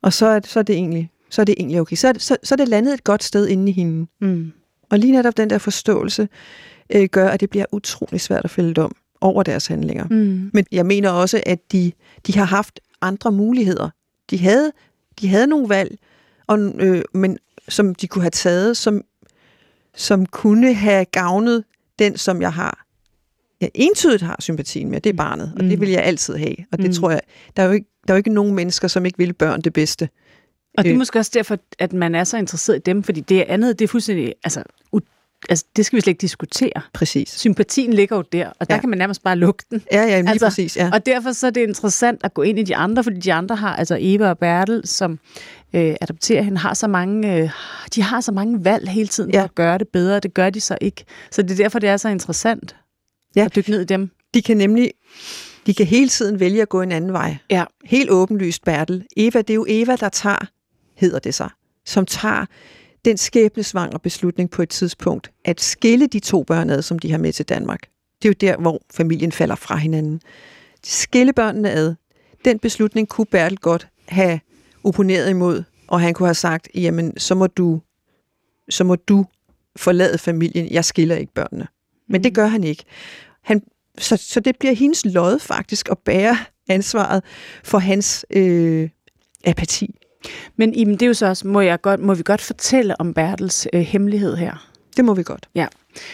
Og 0.01 0.13
så 0.13 0.25
er, 0.25 0.39
så 0.43 0.59
er 0.59 0.63
det 0.63 0.75
egentlig 0.75 1.09
så 1.33 1.41
er 1.41 1.45
det 1.45 1.55
egentlig 1.57 1.81
okay. 1.81 1.95
Så 1.95 2.07
er, 2.07 2.12
det, 2.12 2.21
så, 2.21 2.38
så 2.43 2.55
er 2.55 2.57
det 2.57 2.67
landet 2.67 2.93
et 2.93 3.03
godt 3.03 3.23
sted 3.23 3.47
inde 3.47 3.69
i 3.69 3.73
hende. 3.73 4.07
Mm. 4.21 4.51
Og 4.89 5.00
lige 5.00 5.12
netop 5.12 5.38
den 5.38 5.50
der 5.50 5.57
forståelse 5.57 6.29
øh, 6.95 7.09
gør, 7.12 7.29
at 7.29 7.39
det 7.39 7.50
bliver 7.50 7.65
utrolig 7.71 8.21
svært 8.21 8.43
at 8.43 8.50
fælde 8.50 8.73
dom 8.73 8.95
over 9.21 9.43
deres 9.43 9.67
handlinger. 9.67 10.07
Mm. 10.09 10.50
Men 10.53 10.65
jeg 10.71 10.85
mener 10.85 11.09
også, 11.09 11.43
at 11.45 11.71
de, 11.71 11.91
de 12.27 12.38
har 12.38 12.45
haft 12.45 12.79
andre 13.01 13.31
muligheder. 13.31 13.89
De 14.29 14.39
havde, 14.39 14.71
de 15.21 15.27
havde 15.27 15.47
nogle 15.47 15.69
valg, 15.69 15.97
og, 16.47 16.59
øh, 16.79 17.03
men 17.13 17.38
som 17.69 17.95
de 17.95 18.07
kunne 18.07 18.21
have 18.21 18.29
taget, 18.29 18.77
som, 18.77 19.01
som 19.95 20.25
kunne 20.25 20.73
have 20.73 21.05
gavnet 21.05 21.63
den, 22.00 22.17
som 22.17 22.41
jeg 22.41 22.53
har 22.53 22.83
jeg 23.62 23.71
entydigt 23.73 24.21
har 24.21 24.35
sympatien 24.39 24.89
med, 24.89 25.01
det 25.01 25.09
er 25.09 25.13
barnet, 25.13 25.53
og 25.55 25.63
mm. 25.63 25.69
det 25.69 25.79
vil 25.79 25.89
jeg 25.89 26.03
altid 26.03 26.35
have. 26.35 26.55
Og 26.71 26.77
det 26.77 26.85
mm. 26.85 26.93
tror 26.93 27.12
jeg, 27.12 27.21
der 27.57 27.63
er, 27.63 27.67
jo 27.67 27.73
ikke, 27.73 27.88
der 28.07 28.13
er 28.13 28.15
jo 28.15 28.17
ikke 28.17 28.33
nogen 28.33 28.55
mennesker, 28.55 28.88
som 28.88 29.05
ikke 29.05 29.17
vil 29.17 29.33
børn 29.33 29.62
det 29.62 29.73
bedste. 29.73 30.09
Og 30.77 30.83
det 30.83 30.89
er 30.89 30.93
øh. 30.93 30.97
måske 30.97 31.19
også 31.19 31.31
derfor, 31.33 31.57
at 31.79 31.93
man 31.93 32.15
er 32.15 32.23
så 32.23 32.38
interesseret 32.38 32.77
i 32.77 32.81
dem, 32.85 33.03
fordi 33.03 33.21
det 33.21 33.41
andet, 33.41 33.79
det 33.79 33.85
er 33.85 33.88
fuldstændig, 33.88 34.33
altså, 34.43 34.63
altså 35.50 35.65
det 35.75 35.85
skal 35.85 35.97
vi 35.97 36.01
slet 36.01 36.12
ikke 36.12 36.21
diskutere. 36.21 36.81
Præcis. 36.93 37.29
Sympatien 37.29 37.93
ligger 37.93 38.15
jo 38.15 38.21
der, 38.21 38.47
og 38.59 38.69
der 38.69 38.75
ja. 38.75 38.79
kan 38.79 38.89
man 38.89 38.97
nærmest 38.97 39.23
bare 39.23 39.35
lukke 39.35 39.63
den. 39.71 39.83
Ja, 39.91 40.01
ja, 40.01 40.21
lige 40.21 40.29
altså, 40.29 40.45
præcis, 40.45 40.77
ja. 40.77 40.89
Og 40.93 41.05
derfor 41.05 41.31
så 41.31 41.47
er 41.47 41.51
det 41.51 41.62
interessant 41.62 42.21
at 42.23 42.33
gå 42.33 42.41
ind 42.41 42.59
i 42.59 42.63
de 42.63 42.75
andre, 42.75 43.03
fordi 43.03 43.19
de 43.19 43.33
andre 43.33 43.55
har, 43.55 43.75
altså 43.75 43.97
Eva 44.00 44.29
og 44.29 44.38
Bertel, 44.38 44.81
som 44.88 45.19
øh, 45.73 45.95
adopterer 46.01 46.41
hende, 46.41 46.57
har 46.57 46.73
så 46.73 46.88
mange, 46.88 47.35
øh, 47.35 47.50
de 47.95 48.01
har 48.01 48.21
så 48.21 48.31
mange 48.31 48.65
valg 48.65 48.89
hele 48.89 49.07
tiden 49.07 49.31
ja. 49.31 49.39
for 49.39 49.43
at 49.43 49.55
gøre 49.55 49.77
det 49.77 49.88
bedre, 49.88 50.19
det 50.19 50.33
gør 50.33 50.50
de 50.50 50.62
så 50.62 50.77
ikke. 50.81 51.05
Så 51.31 51.41
det 51.41 51.51
er 51.51 51.55
derfor, 51.55 51.79
det 51.79 51.89
er 51.89 51.97
så 51.97 52.09
interessant 52.09 52.75
ja. 53.35 53.45
at 53.45 53.55
dykke 53.55 53.71
ned 53.71 53.81
i 53.81 53.85
dem. 53.85 54.09
De 54.33 54.41
kan 54.41 54.57
nemlig 54.57 54.91
De 55.65 55.73
kan 55.73 55.85
hele 55.85 56.09
tiden 56.09 56.39
vælge 56.39 56.62
at 56.62 56.69
gå 56.69 56.81
en 56.81 56.91
anden 56.91 57.13
vej. 57.13 57.38
Ja. 57.50 57.63
Helt 57.85 58.09
åbenlyst, 58.09 58.63
Bertel. 58.65 59.05
Eva, 59.17 59.41
det 59.41 59.50
er 59.50 59.55
jo 59.55 59.65
Eva, 59.67 59.95
der 59.95 60.09
tager, 60.09 60.50
hedder 60.95 61.19
det 61.19 61.33
sig, 61.33 61.50
som 61.85 62.05
tager 62.05 62.45
den 63.05 63.17
skæbnesvangre 63.17 64.00
beslutning 64.00 64.50
på 64.50 64.62
et 64.62 64.69
tidspunkt, 64.69 65.31
at 65.45 65.62
skille 65.62 66.07
de 66.07 66.19
to 66.19 66.43
børn 66.43 66.69
ad, 66.69 66.81
som 66.81 67.00
de 67.00 67.12
har 67.12 67.17
med 67.17 67.33
til 67.33 67.45
Danmark. 67.45 67.81
Det 68.22 68.27
er 68.27 68.29
jo 68.29 68.36
der, 68.41 68.62
hvor 68.62 68.81
familien 68.93 69.31
falder 69.31 69.55
fra 69.55 69.75
hinanden. 69.75 70.22
De 70.86 70.89
skille 70.89 71.33
børnene 71.33 71.72
ad. 71.72 71.95
Den 72.45 72.60
beslutning 72.60 73.10
kunne 73.10 73.25
Bertel 73.25 73.57
godt 73.57 73.88
have 74.07 74.39
opponeret 74.83 75.29
imod, 75.29 75.63
og 75.88 76.01
han 76.01 76.13
kunne 76.13 76.27
have 76.27 76.36
sagt, 76.36 76.69
jamen, 76.75 77.19
så 77.19 77.36
må 77.36 77.48
du, 77.48 77.81
så 78.69 78.83
må 78.83 78.95
du 78.95 79.25
forlade 79.75 80.17
familien. 80.17 80.72
Jeg 80.72 80.86
skiller 80.86 81.15
ikke 81.15 81.33
børnene. 81.33 81.67
Men 82.10 82.24
det 82.24 82.36
gør 82.36 82.48
han 82.48 82.63
ikke. 82.63 82.83
Han, 83.41 83.63
så, 83.98 84.17
så 84.17 84.39
det 84.39 84.57
bliver 84.60 84.74
hendes 84.74 85.05
lod 85.05 85.39
faktisk 85.39 85.89
at 85.89 85.98
bære 85.98 86.38
ansvaret 86.69 87.24
for 87.63 87.77
hans 87.77 88.25
øh, 88.29 88.89
apati. 89.45 89.95
Men 90.55 90.73
Iben, 90.73 90.93
det 90.93 91.01
er 91.01 91.07
jo 91.07 91.13
så 91.13 91.25
også, 91.25 91.47
må, 91.47 91.61
jeg 91.61 91.81
godt, 91.81 91.99
må 91.99 92.13
vi 92.13 92.23
godt 92.25 92.41
fortælle 92.41 93.01
om 93.01 93.13
Bertels 93.13 93.67
øh, 93.73 93.81
hemmelighed 93.81 94.35
her? 94.35 94.69
Det 94.97 95.05
må 95.05 95.13
vi 95.13 95.23
godt. 95.23 95.49
Ja, 95.55 95.67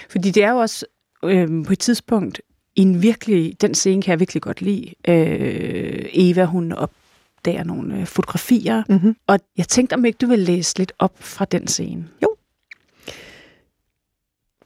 fordi 0.09 0.31
det 0.31 0.43
er 0.43 0.51
jo 0.51 0.57
også 0.57 0.85
øh, 1.23 1.65
på 1.65 1.73
et 1.73 1.79
tidspunkt, 1.79 2.41
en 2.75 3.01
virkelig, 3.01 3.61
den 3.61 3.75
scene 3.75 4.01
kan 4.01 4.11
jeg 4.11 4.19
virkelig 4.19 4.41
godt 4.41 4.61
lide. 4.61 4.93
Øh, 5.07 6.05
Eva, 6.13 6.45
hun 6.45 6.71
opdager 6.71 7.63
nogle 7.63 7.99
øh, 7.99 8.05
fotografier, 8.05 8.83
Mm-hmm. 8.89 9.15
og 9.27 9.39
jeg 9.57 9.67
tænkte, 9.67 9.93
om 9.93 10.05
ikke 10.05 10.17
du 10.17 10.27
vil 10.27 10.39
læse 10.39 10.77
lidt 10.77 10.93
op 10.99 11.13
fra 11.19 11.45
den 11.45 11.67
scene. 11.67 12.07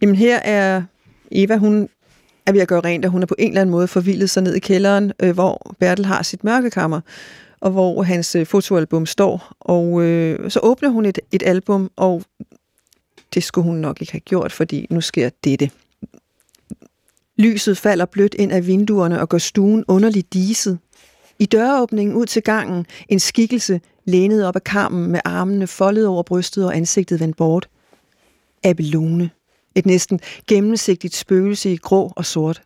Jamen 0.02 0.16
her 0.16 0.38
er 0.40 0.84
Eva, 1.32 1.58
hun 1.58 1.90
er 2.46 2.52
ved 2.52 2.62
at 2.62 2.68
gøre 2.68 2.80
rent, 2.80 3.06
og 3.06 3.12
hun 3.12 3.22
er 3.22 3.26
på 3.26 3.36
en 3.40 3.48
eller 3.48 3.62
anden 3.62 3.72
måde 3.72 3.88
forvildet 3.88 4.30
sig 4.30 4.44
ned 4.44 4.56
i 4.56 4.60
kælderen, 4.60 5.14
øh, 5.20 5.34
hvor 5.34 5.76
Bertel 5.80 6.06
har 6.06 6.24
sit 6.24 6.44
mørkekammer, 6.44 7.02
og 7.64 7.72
hvor 7.72 8.04
hans 8.04 8.36
øh, 8.36 8.46
fotoalbum 8.46 9.06
står. 9.06 9.54
Og 9.60 10.02
øh, 10.02 10.52
så 10.52 10.60
åbner 10.64 10.90
hun 10.90 11.06
et, 11.06 11.20
et 11.32 11.44
album, 11.44 11.92
og 11.96 12.24
det 13.34 13.44
skulle 13.44 13.66
hun 13.66 13.78
nok 13.78 14.02
ikke 14.02 14.12
have 14.12 14.20
gjort, 14.20 14.52
fordi 14.52 14.88
nu 14.90 15.02
sker 15.02 15.30
dette. 15.44 15.70
Lyset 17.38 17.78
falder 17.78 18.06
blødt 18.06 18.34
ind 18.34 18.52
af 18.52 18.68
vinduerne 18.68 19.22
og 19.22 19.30
gør 19.30 19.38
stuen 19.38 19.86
underligt 19.88 20.34
diset. 20.34 20.80
I 21.40 21.46
døråbningen 21.46 22.16
ud 22.16 22.26
til 22.26 22.44
gangen 22.44 22.86
en 23.10 23.20
skikkelse 23.20 23.82
lænet 24.06 24.46
op 24.48 24.56
ad 24.56 24.62
karmen 24.62 25.12
med 25.12 25.20
armene 25.26 25.68
foldet 25.68 26.08
over 26.08 26.24
brystet 26.24 26.66
og 26.66 26.76
ansigtet 26.76 27.20
vendt 27.20 27.38
bort. 27.38 27.70
Abelone. 28.64 29.30
Et 29.76 29.86
næsten 29.86 30.20
gennemsigtigt 30.48 31.16
spøgelse 31.16 31.72
i 31.74 31.78
grå 31.78 32.14
og 32.16 32.26
sort. 32.26 32.62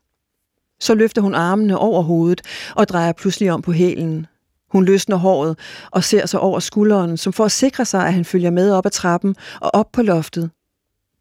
Så 0.79 0.95
løfter 0.95 1.21
hun 1.21 1.35
armene 1.35 1.77
over 1.77 2.01
hovedet 2.01 2.41
og 2.75 2.87
drejer 2.87 3.11
pludselig 3.11 3.51
om 3.51 3.61
på 3.61 3.71
hælen. 3.71 4.27
Hun 4.71 4.85
løsner 4.85 5.15
håret 5.15 5.59
og 5.91 6.03
ser 6.03 6.25
sig 6.25 6.39
over 6.39 6.59
skulderen, 6.59 7.17
som 7.17 7.33
for 7.33 7.45
at 7.45 7.51
sikre 7.51 7.85
sig, 7.85 8.05
at 8.07 8.13
han 8.13 8.25
følger 8.25 8.51
med 8.51 8.71
op 8.71 8.85
ad 8.85 8.91
trappen 8.91 9.35
og 9.61 9.71
op 9.73 9.91
på 9.91 10.01
loftet. 10.01 10.49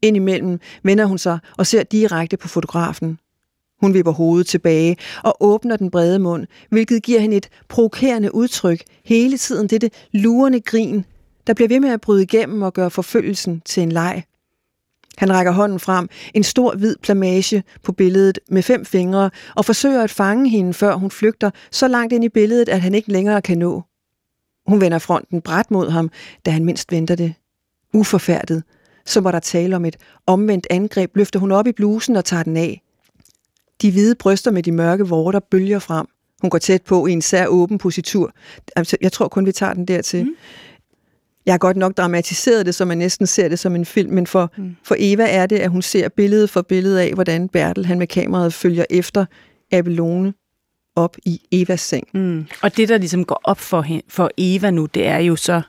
Indimellem 0.01 0.59
vender 0.83 1.05
hun 1.05 1.17
sig 1.17 1.39
og 1.57 1.67
ser 1.67 1.83
direkte 1.83 2.37
på 2.37 2.47
fotografen. 2.47 3.19
Hun 3.81 3.93
vipper 3.93 4.11
hovedet 4.11 4.47
tilbage 4.47 4.97
og 5.23 5.37
åbner 5.39 5.77
den 5.77 5.91
brede 5.91 6.19
mund, 6.19 6.47
hvilket 6.69 7.03
giver 7.03 7.19
hende 7.19 7.37
et 7.37 7.49
provokerende 7.69 8.35
udtryk. 8.35 8.83
Hele 9.05 9.37
tiden 9.37 9.67
dette 9.67 9.89
lurende 10.11 10.61
grin, 10.61 11.05
der 11.47 11.53
bliver 11.53 11.67
ved 11.67 11.79
med 11.79 11.89
at 11.89 12.01
bryde 12.01 12.23
igennem 12.23 12.61
og 12.61 12.73
gøre 12.73 12.91
forfølgelsen 12.91 13.61
til 13.65 13.83
en 13.83 13.91
leg. 13.91 14.23
Han 15.17 15.33
rækker 15.33 15.51
hånden 15.51 15.79
frem, 15.79 16.09
en 16.33 16.43
stor 16.43 16.75
hvid 16.75 16.95
plamage 17.03 17.63
på 17.83 17.91
billedet 17.91 18.39
med 18.49 18.63
fem 18.63 18.85
fingre, 18.85 19.29
og 19.55 19.65
forsøger 19.65 20.03
at 20.03 20.11
fange 20.11 20.49
hende, 20.49 20.73
før 20.73 20.95
hun 20.95 21.11
flygter 21.11 21.51
så 21.71 21.87
langt 21.87 22.13
ind 22.13 22.23
i 22.23 22.29
billedet, 22.29 22.69
at 22.69 22.81
han 22.81 22.95
ikke 22.95 23.11
længere 23.11 23.41
kan 23.41 23.57
nå. 23.57 23.83
Hun 24.67 24.81
vender 24.81 24.99
fronten 24.99 25.41
bræt 25.41 25.71
mod 25.71 25.89
ham, 25.89 26.11
da 26.45 26.51
han 26.51 26.65
mindst 26.65 26.91
venter 26.91 27.15
det. 27.15 27.33
Uforfærdet, 27.93 28.63
som 29.05 29.23
var 29.23 29.31
der 29.31 29.39
tale 29.39 29.75
om 29.75 29.85
et 29.85 29.97
omvendt 30.27 30.67
angreb, 30.69 31.15
løfter 31.15 31.39
hun 31.39 31.51
op 31.51 31.67
i 31.67 31.71
blusen 31.71 32.15
og 32.15 32.25
tager 32.25 32.43
den 32.43 32.57
af. 32.57 32.81
De 33.81 33.91
hvide 33.91 34.15
bryster 34.15 34.51
med 34.51 34.63
de 34.63 34.71
mørke 34.71 35.07
vorter 35.07 35.39
bølger 35.39 35.79
frem. 35.79 36.07
Hun 36.41 36.49
går 36.49 36.57
tæt 36.57 36.81
på 36.81 37.05
i 37.05 37.11
en 37.11 37.21
sær 37.21 37.47
åben 37.47 37.77
positur. 37.77 38.31
Altså, 38.75 38.97
jeg 39.01 39.11
tror 39.11 39.27
kun, 39.27 39.45
vi 39.45 39.51
tager 39.51 39.73
den 39.73 39.85
dertil. 39.85 40.25
Mm. 40.25 40.35
Jeg 41.47 41.53
har 41.53 41.57
godt 41.57 41.77
nok 41.77 41.97
dramatiseret 41.97 42.65
det, 42.65 42.75
så 42.75 42.85
man 42.85 42.97
næsten 42.97 43.27
ser 43.27 43.47
det 43.47 43.59
som 43.59 43.75
en 43.75 43.85
film, 43.85 44.13
men 44.13 44.27
for, 44.27 44.51
mm. 44.57 44.75
for 44.83 44.95
Eva 44.99 45.27
er 45.29 45.45
det, 45.45 45.59
at 45.59 45.69
hun 45.69 45.81
ser 45.81 46.09
billede 46.09 46.47
for 46.47 46.61
billede 46.61 47.01
af, 47.01 47.13
hvordan 47.13 47.49
Bertel 47.49 47.85
han 47.85 47.99
med 47.99 48.07
kameraet 48.07 48.53
følger 48.53 48.85
efter 48.89 49.25
Abelone 49.71 50.33
op 50.95 51.17
i 51.25 51.41
Evas 51.51 51.81
seng. 51.81 52.07
Mm. 52.13 52.45
Og 52.61 52.77
det, 52.77 52.89
der 52.89 52.97
ligesom 52.97 53.25
går 53.25 53.41
op 53.43 53.59
for, 53.59 53.81
hende, 53.81 54.03
for 54.09 54.29
Eva 54.37 54.71
nu, 54.71 54.85
det 54.85 55.07
er 55.07 55.17
jo 55.17 55.35
så, 55.35 55.61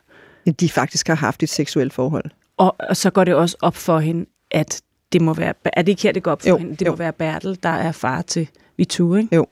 de 0.59 0.69
faktisk 0.69 1.07
har 1.07 1.15
haft 1.15 1.43
et 1.43 1.49
seksuelt 1.49 1.93
forhold. 1.93 2.25
og, 2.57 2.75
og 2.79 2.97
så 2.97 3.09
går 3.09 3.23
det 3.23 3.35
også 3.35 3.57
op 3.61 3.75
for 3.75 3.99
hende, 3.99 4.25
at 4.51 4.81
det 5.13 5.21
må 5.21 5.33
være, 5.33 5.53
er 5.65 5.81
det 5.81 5.89
ikke 5.91 6.03
her, 6.03 6.11
det 6.11 6.23
går 6.23 6.31
op 6.31 6.41
for 6.41 6.49
Jo, 6.49 6.57
hende? 6.57 6.75
Det 6.75 6.85
jo. 6.85 6.91
må 6.91 6.95
være 6.95 7.13
Bertel, 7.13 7.59
der 7.63 7.69
er 7.69 7.91
far 7.91 8.21
til 8.21 8.49
Vitu, 8.77 9.15
ikke? 9.15 9.35
Jo. 9.35 9.47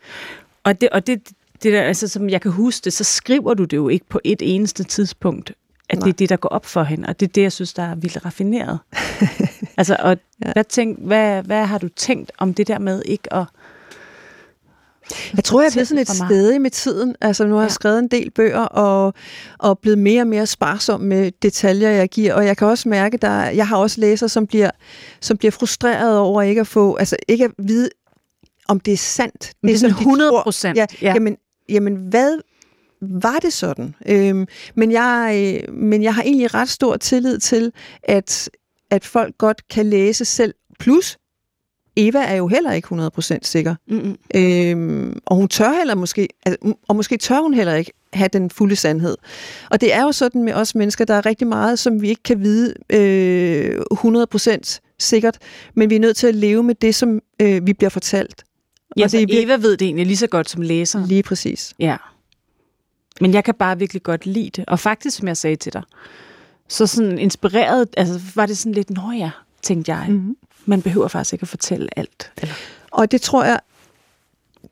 Og 0.63 0.81
det, 0.81 0.89
og 0.89 1.07
det, 1.07 1.29
det 1.63 1.73
der, 1.73 1.81
altså, 1.81 2.07
som 2.07 2.29
jeg 2.29 2.41
kan 2.41 2.51
huske 2.51 2.83
det, 2.85 2.93
så 2.93 3.03
skriver 3.03 3.53
du 3.53 3.63
det 3.63 3.77
jo 3.77 3.89
ikke 3.89 4.05
på 4.09 4.19
et 4.23 4.41
eneste 4.41 4.83
tidspunkt, 4.83 5.51
at 5.89 5.97
Nej. 5.99 6.05
det 6.05 6.13
er 6.13 6.17
det, 6.17 6.29
der 6.29 6.35
går 6.37 6.49
op 6.49 6.65
for 6.65 6.83
hende, 6.83 7.07
og 7.07 7.19
det 7.19 7.27
er 7.27 7.31
det, 7.31 7.41
jeg 7.41 7.51
synes, 7.51 7.73
der 7.73 7.83
er 7.83 7.95
vildt 7.95 8.25
raffineret. 8.25 8.79
altså, 9.77 9.95
og 9.99 10.17
Ja. 10.45 10.51
hvad, 10.53 10.63
tænk, 10.63 10.99
hvad, 11.01 11.43
hvad 11.43 11.65
har 11.65 11.77
du 11.77 11.87
tænkt 11.89 12.31
om 12.37 12.53
det 12.53 12.67
der 12.67 12.79
med 12.79 13.01
ikke 13.05 13.33
at... 13.33 13.43
Jeg 15.35 15.43
tror, 15.43 15.61
jeg 15.61 15.67
er 15.67 15.71
blevet 15.71 15.87
sådan 15.87 16.01
et 16.01 16.07
for 16.07 16.23
mig. 16.23 16.27
sted 16.29 16.59
med 16.59 16.71
tiden. 16.71 17.15
Altså, 17.21 17.45
nu 17.47 17.53
har 17.55 17.61
jeg 17.61 17.69
Ja. 17.69 17.73
skrevet 17.73 17.99
en 17.99 18.07
del 18.07 18.31
bøger, 18.31 18.59
og, 18.59 19.13
og 19.59 19.79
blevet 19.79 19.97
mere 19.97 20.21
og 20.21 20.27
mere 20.27 20.45
sparsom 20.45 21.01
med 21.01 21.31
detaljer, 21.41 21.89
jeg 21.89 22.09
giver. 22.09 22.33
Og 22.33 22.45
jeg 22.45 22.57
kan 22.57 22.67
også 22.67 22.89
mærke, 22.89 23.17
der 23.17 23.43
jeg 23.43 23.67
har 23.67 23.77
også 23.77 24.01
læser, 24.01 24.27
som 24.27 24.47
bliver, 24.47 24.69
som 25.21 25.37
bliver 25.37 25.51
frustreret 25.51 26.17
over 26.17 26.41
ikke 26.41 26.61
at 26.61 26.67
få, 26.67 26.95
altså 26.95 27.15
ikke 27.27 27.45
at 27.45 27.51
vide, 27.57 27.89
om 28.67 28.79
det 28.79 28.93
er 28.93 28.97
sandt. 28.97 29.51
Det 29.63 29.71
er 29.73 29.77
som 29.77 29.89
sådan 29.89 29.95
de 29.97 30.01
100 30.01 30.31
tror. 30.31 30.43
procent. 30.43 30.77
Ja, 30.77 30.85
Ja. 31.01 31.13
Jamen, 31.13 31.37
jamen, 31.69 31.95
hvad 31.95 32.39
var 33.01 33.39
det 33.41 33.53
sådan? 33.53 33.95
Øhm, 34.05 34.47
men, 34.75 34.91
jeg, 34.91 35.61
øh, 35.67 35.73
men 35.73 36.03
jeg 36.03 36.15
har 36.15 36.23
egentlig 36.23 36.53
ret 36.53 36.69
stor 36.69 36.97
tillid 36.97 37.39
til, 37.39 37.71
at, 38.03 38.49
at 38.89 39.05
folk 39.05 39.37
godt 39.37 39.67
kan 39.67 39.85
læse 39.85 40.25
selv. 40.25 40.53
Plus, 40.79 41.17
Eva 41.97 42.19
er 42.19 42.35
jo 42.35 42.47
heller 42.47 42.71
ikke 42.71 42.87
100% 42.95 43.37
sikker. 43.41 43.75
Mm-mm. 43.87 44.17
Øhm, 44.35 45.19
og 45.25 45.35
hun 45.35 45.47
tør 45.47 45.77
heller 45.77 45.95
måske, 45.95 46.27
altså, 46.45 46.73
og 46.87 46.95
måske 46.95 47.17
tør 47.17 47.41
hun 47.41 47.53
heller 47.53 47.75
ikke 47.75 47.91
have 48.13 48.29
den 48.33 48.49
fulde 48.49 48.75
sandhed. 48.75 49.17
Og 49.71 49.81
det 49.81 49.93
er 49.93 50.03
jo 50.03 50.11
sådan 50.11 50.43
med 50.43 50.53
os 50.53 50.75
mennesker, 50.75 51.05
der 51.05 51.13
er 51.13 51.25
rigtig 51.25 51.47
meget, 51.47 51.79
som 51.79 52.01
vi 52.01 52.09
ikke 52.09 52.23
kan 52.23 52.41
vide 52.41 52.73
øh, 52.89 53.81
100% 53.93 54.79
sikkert, 54.99 55.37
men 55.75 55.89
vi 55.89 55.95
er 55.95 55.99
nødt 55.99 56.17
til 56.17 56.27
at 56.27 56.35
leve 56.35 56.63
med 56.63 56.75
det, 56.75 56.95
som 56.95 57.19
øh, 57.41 57.67
vi 57.67 57.73
bliver 57.73 57.89
fortalt. 57.89 58.43
Ja, 58.97 59.03
Og 59.03 59.11
det 59.11 59.43
Eva 59.43 59.55
ved 59.55 59.77
det 59.77 59.85
egentlig 59.85 60.05
lige 60.05 60.17
så 60.17 60.27
godt 60.27 60.49
som 60.49 60.61
læser. 60.61 61.05
Lige 61.07 61.23
præcis. 61.23 61.73
Ja. 61.79 61.97
Men 63.21 63.33
jeg 63.33 63.43
kan 63.43 63.53
bare 63.53 63.79
virkelig 63.79 64.03
godt 64.03 64.25
lide 64.25 64.49
det. 64.49 64.65
Og 64.67 64.79
faktisk, 64.79 65.17
som 65.17 65.27
jeg 65.27 65.37
sagde 65.37 65.55
til 65.55 65.73
dig, 65.73 65.83
så 66.67 66.87
sådan 66.87 67.19
inspireret, 67.19 67.87
altså 67.97 68.21
var 68.35 68.45
det 68.45 68.57
sådan 68.57 68.71
lidt, 68.71 68.89
nå 68.89 69.11
ja, 69.11 69.31
tænkte 69.61 69.91
jeg. 69.91 70.05
Mm-hmm. 70.09 70.37
Man 70.65 70.81
behøver 70.81 71.07
faktisk 71.07 71.33
ikke 71.33 71.43
at 71.43 71.47
fortælle 71.47 71.99
alt. 71.99 72.31
Eller, 72.41 72.55
Og 72.91 73.11
det 73.11 73.21
tror 73.21 73.43
jeg, 73.43 73.59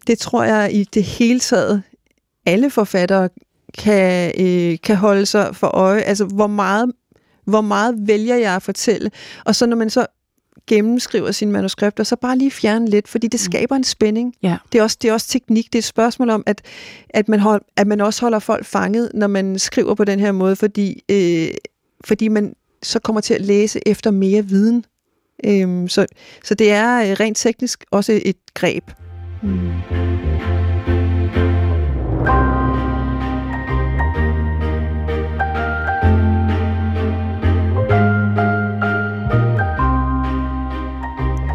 det 0.07 0.19
tror 0.19 0.43
jeg 0.43 0.73
i 0.73 0.83
det 0.83 1.03
hele 1.03 1.39
taget, 1.39 1.83
alle 2.45 2.69
forfattere 2.69 3.29
kan, 3.77 4.31
øh, 4.39 4.77
kan 4.83 4.95
holde 4.95 5.25
sig 5.25 5.55
for 5.55 5.67
øje. 5.67 6.01
Altså, 6.01 6.25
hvor 6.25 6.47
meget, 6.47 6.91
hvor 7.45 7.61
meget 7.61 7.95
vælger 7.97 8.35
jeg 8.35 8.55
at 8.55 8.63
fortælle? 8.63 9.11
Og 9.45 9.55
så 9.55 9.65
når 9.65 9.77
man 9.77 9.89
så 9.89 10.05
gennemskriver 10.67 11.31
sine 11.31 11.51
manuskripter, 11.51 12.03
så 12.03 12.15
bare 12.15 12.37
lige 12.37 12.51
fjerne 12.51 12.89
lidt, 12.89 13.07
fordi 13.07 13.27
det 13.27 13.39
skaber 13.39 13.75
en 13.75 13.83
spænding. 13.83 14.33
Ja. 14.43 14.57
Det, 14.71 14.79
er 14.79 14.83
også, 14.83 14.97
det 15.01 15.09
er 15.09 15.13
også 15.13 15.27
teknik. 15.27 15.65
Det 15.65 15.75
er 15.75 15.79
et 15.79 15.83
spørgsmål 15.83 16.29
om, 16.29 16.43
at, 16.45 16.61
at, 17.09 17.29
man, 17.29 17.39
hold, 17.39 17.61
at 17.77 17.87
man 17.87 18.01
også 18.01 18.21
holder 18.21 18.39
folk 18.39 18.65
fanget, 18.65 19.11
når 19.13 19.27
man 19.27 19.59
skriver 19.59 19.95
på 19.95 20.03
den 20.03 20.19
her 20.19 20.31
måde, 20.31 20.55
fordi, 20.55 21.03
øh, 21.11 21.47
fordi 22.05 22.27
man 22.27 22.53
så 22.83 22.99
kommer 22.99 23.21
til 23.21 23.33
at 23.33 23.41
læse 23.41 23.79
efter 23.85 24.11
mere 24.11 24.45
viden. 24.45 24.85
Øhm, 25.45 25.87
så, 25.87 26.05
så 26.43 26.55
det 26.55 26.71
er 26.71 27.01
øh, 27.01 27.11
rent 27.19 27.37
teknisk 27.37 27.85
også 27.91 28.21
et 28.25 28.37
greb. 28.53 28.91
mm. 29.43 30.04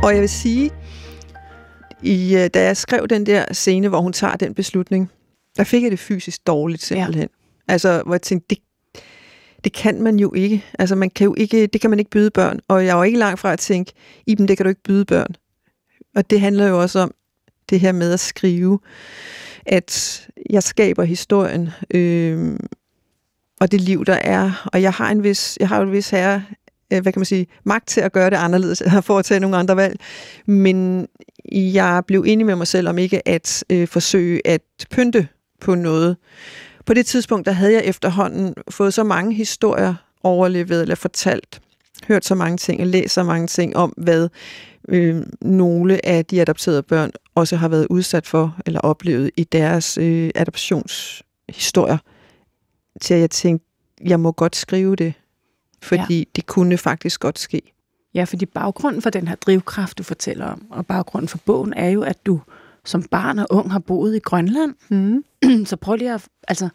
Og 0.02 0.12
jeg 0.12 0.20
vil 0.20 0.28
sige, 0.28 0.70
i, 2.02 2.36
øh, 2.36 2.50
da 2.54 2.62
jeg 2.62 2.76
skrev 2.76 3.08
den 3.08 3.26
der 3.26 3.44
scene, 3.52 3.88
hvor 3.88 4.00
hun 4.00 4.12
tager 4.12 4.36
den 4.36 4.54
beslutning, 4.54 5.10
der 5.56 5.64
fik 5.64 5.82
jeg 5.82 5.90
det 5.90 5.98
fysisk 5.98 6.46
dårligt 6.46 6.82
simpelthen. 6.82 7.28
Ja. 7.68 7.72
Altså, 7.72 8.02
hvor 8.06 8.14
jeg 8.14 8.22
tænkte, 8.22 8.46
det, 8.50 8.58
det 9.64 9.72
kan 9.72 10.02
man 10.02 10.18
jo 10.18 10.32
ikke. 10.34 10.64
Altså, 10.78 10.94
man 10.94 11.10
kan 11.10 11.24
jo 11.24 11.34
ikke, 11.38 11.66
det 11.66 11.80
kan 11.80 11.90
man 11.90 11.98
ikke 11.98 12.10
byde 12.10 12.30
børn. 12.30 12.60
Og 12.68 12.86
jeg 12.86 12.96
var 12.96 13.04
ikke 13.04 13.18
langt 13.18 13.40
fra 13.40 13.52
at 13.52 13.58
tænke, 13.58 13.92
Iben, 14.26 14.48
det 14.48 14.56
kan 14.56 14.64
du 14.64 14.68
ikke 14.68 14.82
byde 14.82 15.04
børn. 15.04 15.34
Og 16.16 16.30
det 16.30 16.40
handler 16.40 16.68
jo 16.68 16.80
også 16.80 16.98
om, 16.98 17.14
det 17.70 17.80
her 17.80 17.92
med 17.92 18.12
at 18.12 18.20
skrive, 18.20 18.78
at 19.66 20.28
jeg 20.50 20.62
skaber 20.62 21.04
historien, 21.04 21.70
øh, 21.94 22.58
og 23.60 23.72
det 23.72 23.80
liv, 23.80 24.04
der 24.04 24.18
er, 24.22 24.68
og 24.72 24.82
jeg 24.82 24.92
har 24.92 25.10
en 25.10 25.22
vis, 25.22 25.58
jeg 25.60 25.68
har 25.68 25.76
jo 25.76 25.82
en 25.82 25.92
vis 25.92 26.10
herre, 26.10 26.44
øh, 26.92 27.02
hvad 27.02 27.12
kan 27.12 27.20
man 27.20 27.24
sige, 27.24 27.46
magt 27.64 27.88
til 27.88 28.00
at 28.00 28.12
gøre 28.12 28.30
det 28.30 28.36
anderledes, 28.36 28.82
for 29.06 29.18
at 29.18 29.24
tage 29.24 29.40
nogle 29.40 29.56
andre 29.56 29.76
valg, 29.76 30.00
men 30.46 31.06
jeg 31.48 32.02
blev 32.06 32.24
enig 32.26 32.46
med 32.46 32.56
mig 32.56 32.66
selv 32.66 32.88
om 32.88 32.98
ikke 32.98 33.28
at 33.28 33.64
øh, 33.70 33.88
forsøge 33.88 34.46
at 34.46 34.60
pynte 34.90 35.28
på 35.60 35.74
noget. 35.74 36.16
På 36.86 36.94
det 36.94 37.06
tidspunkt, 37.06 37.46
der 37.46 37.52
havde 37.52 37.72
jeg 37.72 37.82
efterhånden 37.84 38.54
fået 38.70 38.94
så 38.94 39.04
mange 39.04 39.34
historier 39.34 39.94
overlevet 40.22 40.82
eller 40.82 40.94
fortalt, 40.94 41.60
hørt 42.08 42.24
så 42.24 42.34
mange 42.34 42.56
ting 42.56 42.80
og 42.80 42.86
læst 42.86 43.14
så 43.14 43.22
mange 43.22 43.46
ting 43.46 43.76
om, 43.76 43.92
hvad 43.96 44.28
øh, 44.88 45.22
nogle 45.40 46.06
af 46.06 46.26
de 46.26 46.40
adopterede 46.40 46.82
børn 46.82 47.10
også 47.34 47.56
har 47.56 47.68
været 47.68 47.86
udsat 47.90 48.26
for 48.26 48.56
eller 48.66 48.80
oplevet 48.80 49.30
i 49.36 49.44
deres 49.44 49.98
øh, 49.98 50.30
adoptionshistorier, 50.34 51.98
til 53.00 53.14
at 53.14 53.20
jeg 53.20 53.30
tænkte, 53.30 53.66
jeg 54.04 54.20
må 54.20 54.32
godt 54.32 54.56
skrive 54.56 54.96
det, 54.96 55.12
fordi 55.82 56.18
ja. 56.18 56.24
det 56.36 56.46
kunne 56.46 56.78
faktisk 56.78 57.20
godt 57.20 57.38
ske. 57.38 57.62
Ja, 58.14 58.24
fordi 58.24 58.46
baggrunden 58.46 59.02
for 59.02 59.10
den 59.10 59.28
her 59.28 59.34
drivkraft, 59.34 59.98
du 59.98 60.02
fortæller 60.02 60.46
om, 60.46 60.66
og 60.70 60.86
baggrunden 60.86 61.28
for 61.28 61.38
bogen, 61.38 61.72
er 61.72 61.88
jo, 61.88 62.02
at 62.02 62.26
du 62.26 62.40
som 62.84 63.02
barn 63.02 63.38
og 63.38 63.46
ung 63.50 63.72
har 63.72 63.78
boet 63.78 64.16
i 64.16 64.18
Grønland. 64.18 64.74
Mm. 64.88 65.24
Så 65.70 65.76
prøv 65.76 65.94
lige 65.94 66.14
at... 66.14 66.28
Altså, 66.48 66.68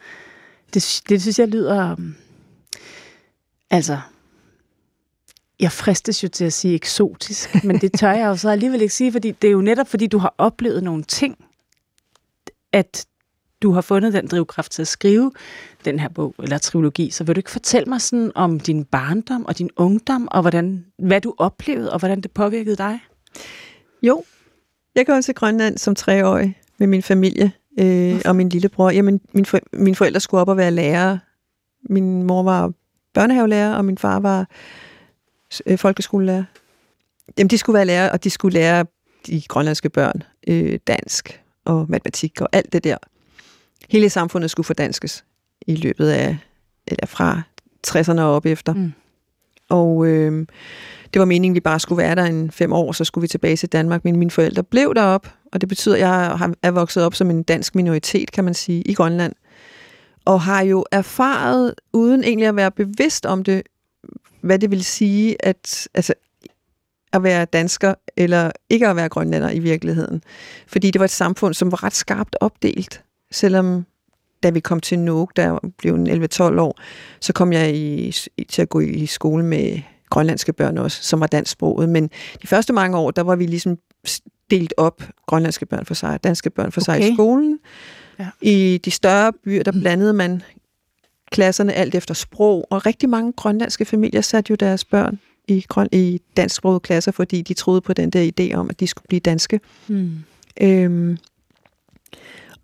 det, 0.74 1.02
det 1.10 1.22
synes 1.22 1.39
jeg 1.39 1.48
lyder... 1.48 1.96
Altså, 3.70 4.00
jeg 5.60 5.72
fristes 5.72 6.24
jo 6.24 6.28
til 6.28 6.46
at 6.46 6.54
sige 6.54 6.76
eksotisk, 6.76 7.56
men 7.65 7.82
det 7.82 7.94
tør 7.94 8.12
jeg 8.12 8.26
jo 8.26 8.36
så 8.36 8.50
alligevel 8.50 8.82
ikke 8.82 8.94
sige, 8.94 9.12
fordi 9.12 9.32
det 9.32 9.48
er 9.48 9.52
jo 9.52 9.62
netop, 9.62 9.88
fordi 9.88 10.08
du 10.08 10.18
har 10.18 10.36
oplevet 10.38 10.84
nogle 10.84 11.04
ting, 11.04 11.46
at 12.72 13.06
du 13.65 13.71
har 13.71 13.82
fundet 13.82 14.13
den 14.13 14.28
drivkraft 14.28 14.71
til 14.71 14.82
at 14.82 14.88
skrive 14.88 15.32
den 15.86 15.99
her 15.99 16.10
bog, 16.10 16.36
eller 16.39 16.58
trilogi. 16.58 17.12
Så 17.12 17.23
vil 17.23 17.36
du 17.36 17.39
ikke 17.39 17.51
fortælle 17.51 17.89
mig 17.89 18.01
sådan 18.01 18.32
om 18.36 18.60
din 18.60 18.84
barndom 18.84 19.45
og 19.45 19.58
din 19.58 19.69
ungdom, 19.75 20.28
og 20.32 20.41
hvordan, 20.41 20.86
hvad 20.99 21.21
du 21.21 21.34
oplevede, 21.38 21.91
og 21.91 21.99
hvordan 21.99 22.21
det 22.21 22.32
påvirkede 22.32 22.75
dig? 22.75 22.99
Jo, 24.01 24.23
jeg 24.95 25.06
kom 25.06 25.21
til 25.21 25.36
Grønland 25.36 25.78
som 25.78 25.95
treårig 25.95 26.60
med 26.78 26.88
min 26.88 27.04
familie 27.04 27.51
øh, 27.80 28.21
og 28.25 28.36
min 28.36 28.49
lillebror. 28.49 28.89
Jamen, 28.89 29.21
min 29.34 29.45
for, 29.45 29.60
mine 29.73 29.95
forældre 29.95 30.19
skulle 30.19 30.41
op 30.41 30.49
og 30.49 30.58
være 30.58 30.71
lærer. 30.71 31.17
Min 31.89 32.23
mor 32.23 32.43
var 32.43 32.71
børnehavelærer, 33.13 33.75
og 33.75 33.86
min 33.86 33.97
far 33.97 34.19
var 34.19 34.47
øh, 35.65 35.78
folkeskolelærer. 35.78 36.43
Jamen, 37.38 37.49
de 37.49 37.58
skulle 37.58 37.75
være 37.75 37.86
lærer, 37.86 38.12
og 38.12 38.23
de 38.23 38.30
skulle 38.30 38.54
lære 38.54 38.86
de 39.28 39.41
grønlandske 39.47 39.89
børn 39.89 40.23
øh, 40.47 40.80
dansk 40.88 41.41
og 41.65 41.86
matematik 41.89 42.41
og 42.41 42.49
alt 42.51 42.73
det 42.73 42.84
der. 42.84 42.97
Hele 43.89 44.10
samfundet 44.10 44.52
skulle 44.52 44.65
fordanskes 44.65 45.26
i 45.67 45.76
løbet 45.76 46.10
af, 46.10 46.38
eller 46.88 47.06
fra 47.06 47.41
60'erne 47.88 48.21
og 48.21 48.36
op 48.36 48.45
efter. 48.45 48.74
Mm. 48.74 48.93
Og 49.69 50.06
øh, 50.06 50.48
det 51.13 51.19
var 51.19 51.26
meningen, 51.26 51.54
at 51.54 51.56
vi 51.56 51.60
bare 51.60 51.80
skulle 51.80 52.04
være 52.04 52.15
der 52.15 52.24
en 52.24 52.52
fem 52.52 52.74
år, 52.74 52.91
så 52.91 53.04
skulle 53.04 53.21
vi 53.21 53.28
tilbage 53.28 53.56
til 53.56 53.69
Danmark. 53.69 54.04
Men 54.04 54.15
mine 54.15 54.32
forældre 54.32 54.63
blev 54.63 54.95
derop, 54.95 55.28
og 55.54 55.62
det 55.62 55.69
betyder, 55.69 55.95
at 55.95 56.02
jeg 56.02 56.54
er 56.63 56.71
vokset 56.71 57.04
op 57.04 57.15
som 57.15 57.30
en 57.30 57.43
dansk 57.43 57.76
minoritet, 57.76 58.32
kan 58.32 58.43
man 58.43 58.54
sige, 58.54 58.82
i 58.82 58.93
Grønland. 58.93 59.34
Og 60.26 60.41
har 60.41 60.62
jo 60.62 60.86
erfaret, 60.91 61.74
uden 61.93 62.24
egentlig 62.24 62.48
at 62.48 62.56
være 62.56 62.71
bevidst 62.71 63.26
om 63.26 63.43
det, 63.43 63.63
hvad 64.41 64.60
det 64.60 64.71
vil 64.71 64.84
sige 64.84 65.45
at, 65.45 65.88
altså, 65.93 66.13
at 67.13 67.24
være 67.24 67.45
dansker, 67.45 67.93
eller 68.17 68.52
ikke 68.69 68.88
at 68.88 68.95
være 68.95 69.10
grønlænder 69.10 69.50
i 69.50 69.60
virkeligheden. 69.60 70.21
Fordi 70.67 70.91
det 70.91 71.00
var 71.00 71.06
et 71.06 71.12
samfund, 71.12 71.54
som 71.54 71.71
var 71.71 71.84
ret 71.84 71.95
skarpt 71.95 72.36
opdelt. 72.39 73.05
Selvom 73.36 73.86
da 74.43 74.50
vi 74.50 74.60
kom 74.60 74.80
til 74.80 75.00
Nuuk, 75.00 75.36
der 75.36 75.60
blev 75.78 75.95
11-12 75.95 76.60
år, 76.60 76.80
så 77.19 77.34
kom 77.34 77.54
jeg 77.54 77.76
i, 77.76 78.12
til 78.50 78.62
at 78.62 78.69
gå 78.69 78.80
i 78.80 79.06
skole 79.06 79.43
med 79.45 79.80
grønlandske 80.10 80.54
børn 80.54 80.78
også, 80.78 81.04
som 81.04 81.19
var 81.19 81.28
dansksproget. 81.28 81.89
Men 81.89 82.10
de 82.41 82.48
første 82.48 82.74
mange 82.74 82.98
år, 82.98 83.12
der 83.12 83.21
var 83.21 83.36
vi 83.36 83.45
ligesom 83.45 83.78
delt 84.50 84.74
op, 84.78 85.04
grønlandske 85.26 85.65
børn 85.65 85.86
for 85.86 85.93
sig, 85.93 86.24
danske 86.24 86.50
børn 86.50 86.71
for 86.71 86.82
okay. 86.82 87.02
sig 87.02 87.12
i 87.12 87.13
skolen. 87.13 87.60
Ja. 88.19 88.28
I 88.41 88.82
de 88.86 88.91
større 88.91 89.34
byer, 89.43 89.63
der 89.63 89.71
blandede 89.71 90.13
man 90.13 90.41
klasserne 91.32 91.74
alt 91.74 91.95
efter 91.95 92.13
sprog, 92.13 92.67
og 92.69 92.86
rigtig 92.86 93.10
mange 93.10 93.34
grønlandske 93.34 93.86
familier 93.86 94.21
satte 94.21 94.52
jo 94.52 94.56
deres 94.56 94.86
børn 94.86 95.19
i, 95.48 95.65
grøn, 95.67 95.89
i 95.91 96.21
dansksprogede 96.38 96.80
klasser, 96.80 97.12
fordi 97.12 97.41
de 97.41 97.54
troede 97.54 97.82
på 97.82 97.93
den 97.93 98.10
der 98.10 98.32
idé 98.39 98.56
om, 98.56 98.69
at 98.69 98.80
de 98.80 98.88
skulle 98.88 99.06
blive 99.08 99.19
danske. 99.19 99.60
Mm. 99.88 100.17
Øhm, 100.62 101.17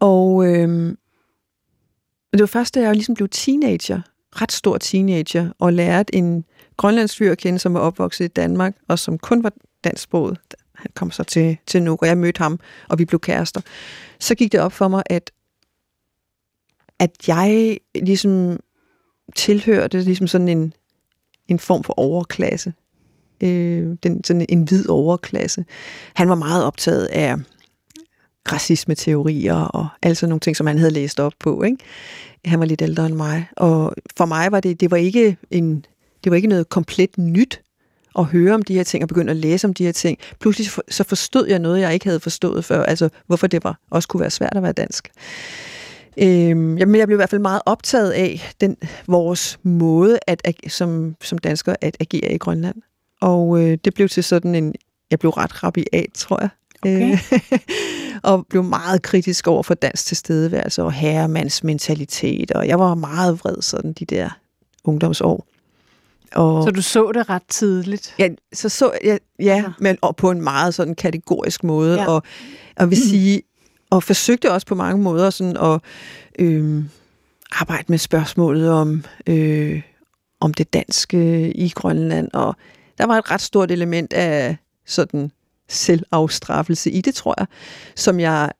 og 0.01 0.45
øhm, 0.45 0.97
det 2.33 2.39
var 2.39 2.45
først, 2.45 2.75
da 2.75 2.81
jeg 2.81 2.93
ligesom 2.93 3.15
blev 3.15 3.29
teenager, 3.29 4.01
ret 4.31 4.51
stor 4.51 4.77
teenager, 4.77 5.49
og 5.59 5.73
lærte 5.73 6.15
en 6.15 6.45
grønlandsk 6.77 7.17
fyr 7.17 7.31
at 7.31 7.37
kende, 7.37 7.59
som 7.59 7.73
var 7.73 7.79
opvokset 7.79 8.25
i 8.25 8.27
Danmark, 8.27 8.75
og 8.87 8.99
som 8.99 9.17
kun 9.17 9.43
var 9.43 9.53
dansksproget. 9.83 10.37
Han 10.75 10.91
kom 10.95 11.11
så 11.11 11.23
til, 11.23 11.57
til 11.67 11.83
Nuuk, 11.83 12.01
og 12.01 12.07
jeg 12.07 12.17
mødte 12.17 12.37
ham, 12.37 12.59
og 12.89 12.99
vi 12.99 13.05
blev 13.05 13.19
kærester. 13.19 13.61
Så 14.19 14.35
gik 14.35 14.51
det 14.51 14.59
op 14.59 14.73
for 14.73 14.87
mig, 14.87 15.03
at, 15.05 15.31
at 16.99 17.27
jeg 17.27 17.77
ligesom 17.95 18.59
tilhørte 19.35 20.01
ligesom 20.01 20.27
sådan 20.27 20.47
en, 20.47 20.73
en 21.47 21.59
form 21.59 21.83
for 21.83 21.93
overklasse. 21.97 22.73
Øh, 23.43 23.97
den, 24.03 24.23
sådan 24.23 24.45
en 24.49 24.63
hvid 24.63 24.89
overklasse. 24.89 25.65
Han 26.15 26.29
var 26.29 26.35
meget 26.35 26.65
optaget 26.65 27.05
af 27.05 27.35
racisme-teorier 28.51 29.55
og 29.55 29.87
altså 30.01 30.27
nogle 30.27 30.39
ting, 30.39 30.57
som 30.57 30.67
han 30.67 30.77
havde 30.77 30.93
læst 30.93 31.19
op 31.19 31.33
på. 31.39 31.63
Ikke? 31.63 31.77
Han 32.45 32.59
var 32.59 32.65
lidt 32.65 32.81
ældre 32.81 33.05
end 33.05 33.15
mig. 33.15 33.47
Og 33.57 33.93
for 34.17 34.25
mig 34.25 34.51
var 34.51 34.59
det, 34.59 34.81
det 34.81 34.91
var 34.91 34.97
ikke 34.97 35.37
en, 35.51 35.85
det 36.23 36.29
var 36.29 36.35
ikke 36.35 36.47
noget 36.47 36.69
komplet 36.69 37.17
nyt 37.17 37.61
at 38.17 38.25
høre 38.25 38.53
om 38.53 38.61
de 38.61 38.73
her 38.73 38.83
ting 38.83 39.03
og 39.03 39.07
begynde 39.07 39.31
at 39.31 39.37
læse 39.37 39.67
om 39.67 39.73
de 39.73 39.85
her 39.85 39.91
ting. 39.91 40.17
Pludselig 40.39 40.71
så 40.89 41.03
forstod 41.03 41.47
jeg 41.47 41.59
noget, 41.59 41.81
jeg 41.81 41.93
ikke 41.93 42.05
havde 42.05 42.19
forstået 42.19 42.65
før, 42.65 42.83
altså 42.83 43.09
hvorfor 43.27 43.47
det 43.47 43.63
var, 43.63 43.79
også 43.89 44.07
kunne 44.07 44.21
være 44.21 44.29
svært 44.29 44.53
at 44.55 44.63
være 44.63 44.71
dansk. 44.71 45.11
Øhm, 46.17 46.77
jamen, 46.77 46.95
jeg 46.95 47.07
blev 47.07 47.15
i 47.15 47.15
hvert 47.15 47.29
fald 47.29 47.41
meget 47.41 47.61
optaget 47.65 48.11
af 48.11 48.51
den, 48.61 48.77
vores 49.07 49.59
måde 49.63 50.19
at, 50.27 50.41
som, 50.67 51.15
som 51.21 51.37
dansker 51.37 51.75
at 51.81 51.97
agere 51.99 52.33
i 52.33 52.37
Grønland. 52.37 52.75
Og 53.21 53.63
øh, 53.63 53.77
det 53.85 53.93
blev 53.93 54.09
til 54.09 54.23
sådan 54.23 54.55
en, 54.55 54.75
jeg 55.11 55.19
blev 55.19 55.31
ret 55.31 55.63
rabiat, 55.63 56.09
tror 56.13 56.41
jeg. 56.41 56.49
Okay. 56.83 57.17
og 58.23 58.45
blev 58.49 58.63
meget 58.63 59.01
kritisk 59.01 59.47
over 59.47 59.63
for 59.63 59.73
dansk 59.73 60.05
tilstedeværelse 60.05 60.83
og 60.83 60.91
herremandsmentalitet, 60.91 62.51
og 62.51 62.67
jeg 62.67 62.79
var 62.79 62.95
meget 62.95 63.39
vred 63.39 63.61
sådan 63.61 63.93
de 63.93 64.05
der 64.05 64.29
ungdomsår. 64.83 65.47
Og, 66.35 66.63
så 66.63 66.71
du 66.71 66.81
så 66.81 67.11
det 67.11 67.29
ret 67.29 67.43
tidligt? 67.49 68.15
Ja, 68.19 68.29
så 68.53 68.69
så 68.69 68.91
jeg, 69.03 69.19
ja, 69.39 69.55
ja. 69.55 69.63
men 69.79 69.97
og 70.01 70.15
på 70.15 70.31
en 70.31 70.41
meget 70.41 70.73
sådan 70.73 70.95
kategorisk 70.95 71.63
måde, 71.63 72.01
ja. 72.01 72.07
og, 72.07 72.23
og 72.77 72.89
vil 72.89 72.97
sige, 72.97 73.41
og 73.91 74.03
forsøgte 74.03 74.51
også 74.51 74.67
på 74.67 74.75
mange 74.75 75.03
måder 75.03 75.29
sådan 75.29 75.57
at 75.57 75.81
øh, 76.39 76.83
arbejde 77.51 77.85
med 77.87 77.97
spørgsmålet 77.97 78.69
om, 78.69 79.03
øh, 79.27 79.81
om 80.39 80.53
det 80.53 80.73
danske 80.73 81.51
i 81.51 81.69
Grønland, 81.69 82.29
og 82.33 82.55
der 82.97 83.05
var 83.05 83.17
et 83.17 83.31
ret 83.31 83.41
stort 83.41 83.71
element 83.71 84.13
af 84.13 84.57
sådan 84.85 85.31
selvafstraffelse 85.71 86.91
i 86.91 87.01
det, 87.01 87.15
tror 87.15 87.35
jeg, 87.37 87.47
som 87.95 88.19
jeg 88.19 88.51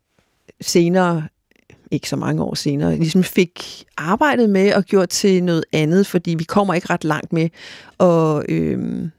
senere 0.61 1.27
ikke 1.91 2.09
så 2.09 2.15
mange 2.15 2.43
år 2.43 2.53
senere, 2.53 2.95
ligesom 2.95 3.23
fik 3.23 3.85
arbejdet 3.97 4.49
med 4.49 4.73
og 4.73 4.83
gjort 4.83 5.09
til 5.09 5.43
noget 5.43 5.63
andet, 5.73 6.07
fordi 6.07 6.35
vi 6.35 6.43
kommer 6.43 6.73
ikke 6.73 6.89
ret 6.89 7.03
langt 7.03 7.33
med 7.33 7.49
at 7.99 8.49
øh, 8.49 9.09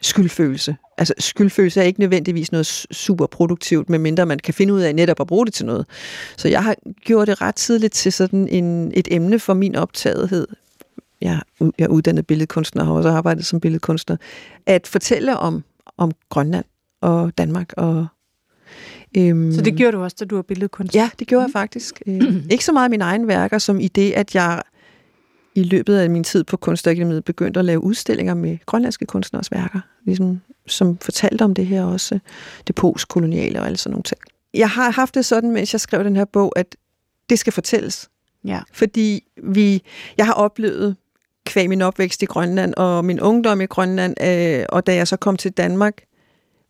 skyldfølelse. 0.00 0.76
Altså 0.98 1.14
skyldfølelse 1.18 1.80
er 1.80 1.84
ikke 1.84 2.00
nødvendigvis 2.00 2.52
noget 2.52 2.66
super 2.90 3.26
produktivt, 3.26 3.90
medmindre 3.90 4.26
man 4.26 4.38
kan 4.38 4.54
finde 4.54 4.74
ud 4.74 4.80
af 4.80 4.94
netop 4.94 5.20
at 5.20 5.26
bruge 5.26 5.46
det 5.46 5.54
til 5.54 5.66
noget. 5.66 5.86
Så 6.36 6.48
jeg 6.48 6.64
har 6.64 6.76
gjort 7.04 7.28
det 7.28 7.40
ret 7.40 7.54
tidligt 7.54 7.92
til 7.92 8.12
sådan 8.12 8.48
en, 8.48 8.92
et 8.94 9.08
emne 9.10 9.38
for 9.38 9.54
min 9.54 9.76
optagethed. 9.76 10.46
Jeg, 11.20 11.40
jeg 11.60 11.84
er 11.84 11.88
uddannet 11.88 12.26
billedkunstner 12.26 12.82
og 12.82 12.86
har 12.86 12.94
også 12.94 13.08
arbejdet 13.08 13.46
som 13.46 13.60
billedkunstner. 13.60 14.16
At 14.66 14.86
fortælle 14.86 15.36
om, 15.36 15.64
om 15.96 16.12
Grønland 16.28 16.64
og 17.00 17.38
Danmark 17.38 17.72
og 17.76 18.06
Øhm, 19.16 19.52
så 19.52 19.60
det 19.60 19.76
gjorde 19.76 19.96
du 19.96 20.02
også, 20.02 20.16
da 20.20 20.24
du 20.24 20.34
var 20.34 20.42
billedkunstner? 20.42 21.02
Ja, 21.02 21.10
det 21.18 21.26
gjorde 21.26 21.44
jeg 21.44 21.52
faktisk. 21.52 22.02
Øh, 22.06 22.20
ikke 22.52 22.64
så 22.64 22.72
meget 22.72 22.90
mine 22.90 23.04
egne 23.04 23.28
værker, 23.28 23.58
som 23.58 23.80
i 23.80 23.88
det, 23.88 24.12
at 24.12 24.34
jeg 24.34 24.62
i 25.54 25.62
løbet 25.62 25.96
af 25.96 26.10
min 26.10 26.24
tid 26.24 26.44
på 26.44 26.56
Kunstakademiet 26.56 27.24
begyndte 27.24 27.60
at 27.60 27.64
lave 27.64 27.84
udstillinger 27.84 28.34
med 28.34 28.58
grønlandske 28.66 29.06
kunstners 29.06 29.52
værker, 29.52 29.80
ligesom, 30.04 30.40
som 30.66 30.98
fortalte 30.98 31.42
om 31.42 31.54
det 31.54 31.66
her 31.66 31.84
også, 31.84 32.18
det 32.66 32.74
postkoloniale 32.74 33.60
og 33.60 33.66
alle 33.66 33.78
sådan 33.78 33.92
nogle 33.92 34.02
ting. 34.02 34.20
Jeg 34.54 34.70
har 34.70 34.90
haft 34.90 35.14
det 35.14 35.24
sådan, 35.24 35.50
mens 35.50 35.74
jeg 35.74 35.80
skrev 35.80 36.04
den 36.04 36.16
her 36.16 36.24
bog, 36.24 36.52
at 36.56 36.76
det 37.30 37.38
skal 37.38 37.52
fortælles. 37.52 38.08
Ja. 38.44 38.60
Fordi 38.72 39.24
vi, 39.42 39.82
jeg 40.16 40.26
har 40.26 40.32
oplevet 40.32 40.96
kvæg 41.46 41.68
min 41.68 41.82
opvækst 41.82 42.22
i 42.22 42.26
Grønland 42.26 42.74
og 42.74 43.04
min 43.04 43.20
ungdom 43.20 43.60
i 43.60 43.66
Grønland, 43.66 44.14
øh, 44.24 44.66
og 44.68 44.86
da 44.86 44.94
jeg 44.94 45.08
så 45.08 45.16
kom 45.16 45.36
til 45.36 45.52
Danmark, 45.52 46.02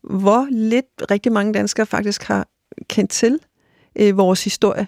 hvor 0.02 0.46
lidt 0.50 0.87
rigtig 1.11 1.32
mange 1.32 1.52
danskere 1.52 1.87
faktisk 1.87 2.22
har 2.22 2.48
kendt 2.88 3.11
til 3.11 3.38
øh, 3.98 4.16
vores 4.16 4.44
historie, 4.44 4.87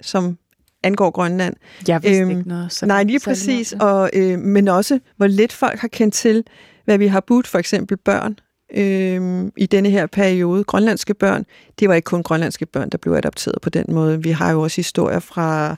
som 0.00 0.38
angår 0.82 1.10
Grønland. 1.10 1.54
Jeg 1.88 2.02
vidste 2.02 2.22
øhm, 2.22 2.30
ikke 2.30 2.48
noget. 2.48 2.72
Så 2.72 2.86
nej, 2.86 3.02
lige 3.02 3.20
præcis. 3.20 3.74
Og, 3.80 4.10
øh, 4.12 4.38
men 4.38 4.68
også, 4.68 4.98
hvor 5.16 5.26
lidt 5.26 5.52
folk 5.52 5.78
har 5.78 5.88
kendt 5.88 6.14
til, 6.14 6.44
hvad 6.84 6.98
vi 6.98 7.06
har 7.06 7.20
budt, 7.20 7.46
for 7.46 7.58
eksempel 7.58 7.96
børn, 7.96 8.38
øh, 8.74 9.50
i 9.56 9.66
denne 9.66 9.90
her 9.90 10.06
periode. 10.06 10.64
Grønlandske 10.64 11.14
børn, 11.14 11.44
det 11.78 11.88
var 11.88 11.94
ikke 11.94 12.06
kun 12.06 12.22
grønlandske 12.22 12.66
børn, 12.66 12.90
der 12.90 12.98
blev 12.98 13.12
adopteret 13.12 13.58
på 13.62 13.70
den 13.70 13.84
måde. 13.88 14.22
Vi 14.22 14.30
har 14.30 14.52
jo 14.52 14.62
også 14.62 14.76
historier 14.76 15.20
fra 15.20 15.76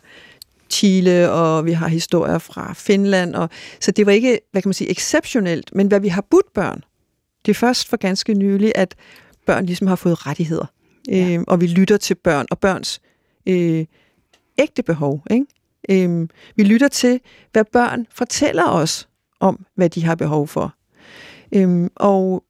Chile, 0.70 1.30
og 1.30 1.64
vi 1.64 1.72
har 1.72 1.88
historier 1.88 2.38
fra 2.38 2.72
Finland. 2.76 3.34
Og, 3.34 3.50
så 3.80 3.90
det 3.90 4.06
var 4.06 4.12
ikke, 4.12 4.40
hvad 4.52 4.62
kan 4.62 4.68
man 4.68 4.74
sige, 4.74 4.90
exceptionelt, 4.90 5.74
men 5.74 5.86
hvad 5.86 6.00
vi 6.00 6.08
har 6.08 6.24
budt 6.30 6.52
børn, 6.54 6.84
det 7.46 7.50
er 7.50 7.54
først 7.54 7.88
for 7.88 7.96
ganske 7.96 8.34
nylig, 8.34 8.72
at 8.74 8.94
børn 9.46 9.66
ligesom 9.66 9.86
har 9.86 9.96
fået 9.96 10.26
rettigheder. 10.26 10.66
Ja. 11.08 11.34
Øh, 11.34 11.44
og 11.46 11.60
vi 11.60 11.66
lytter 11.66 11.96
til 11.96 12.14
børn 12.14 12.46
og 12.50 12.58
børns 12.58 13.00
øh, 13.46 13.86
ægte 14.58 14.82
behov. 14.82 15.22
Ikke? 15.30 15.46
Øh, 15.90 16.28
vi 16.56 16.62
lytter 16.62 16.88
til, 16.88 17.20
hvad 17.52 17.64
børn 17.64 18.06
fortæller 18.10 18.68
os 18.68 19.08
om, 19.40 19.66
hvad 19.74 19.90
de 19.90 20.04
har 20.04 20.14
behov 20.14 20.48
for. 20.48 20.74
Øh, 21.52 21.90
og, 21.96 22.44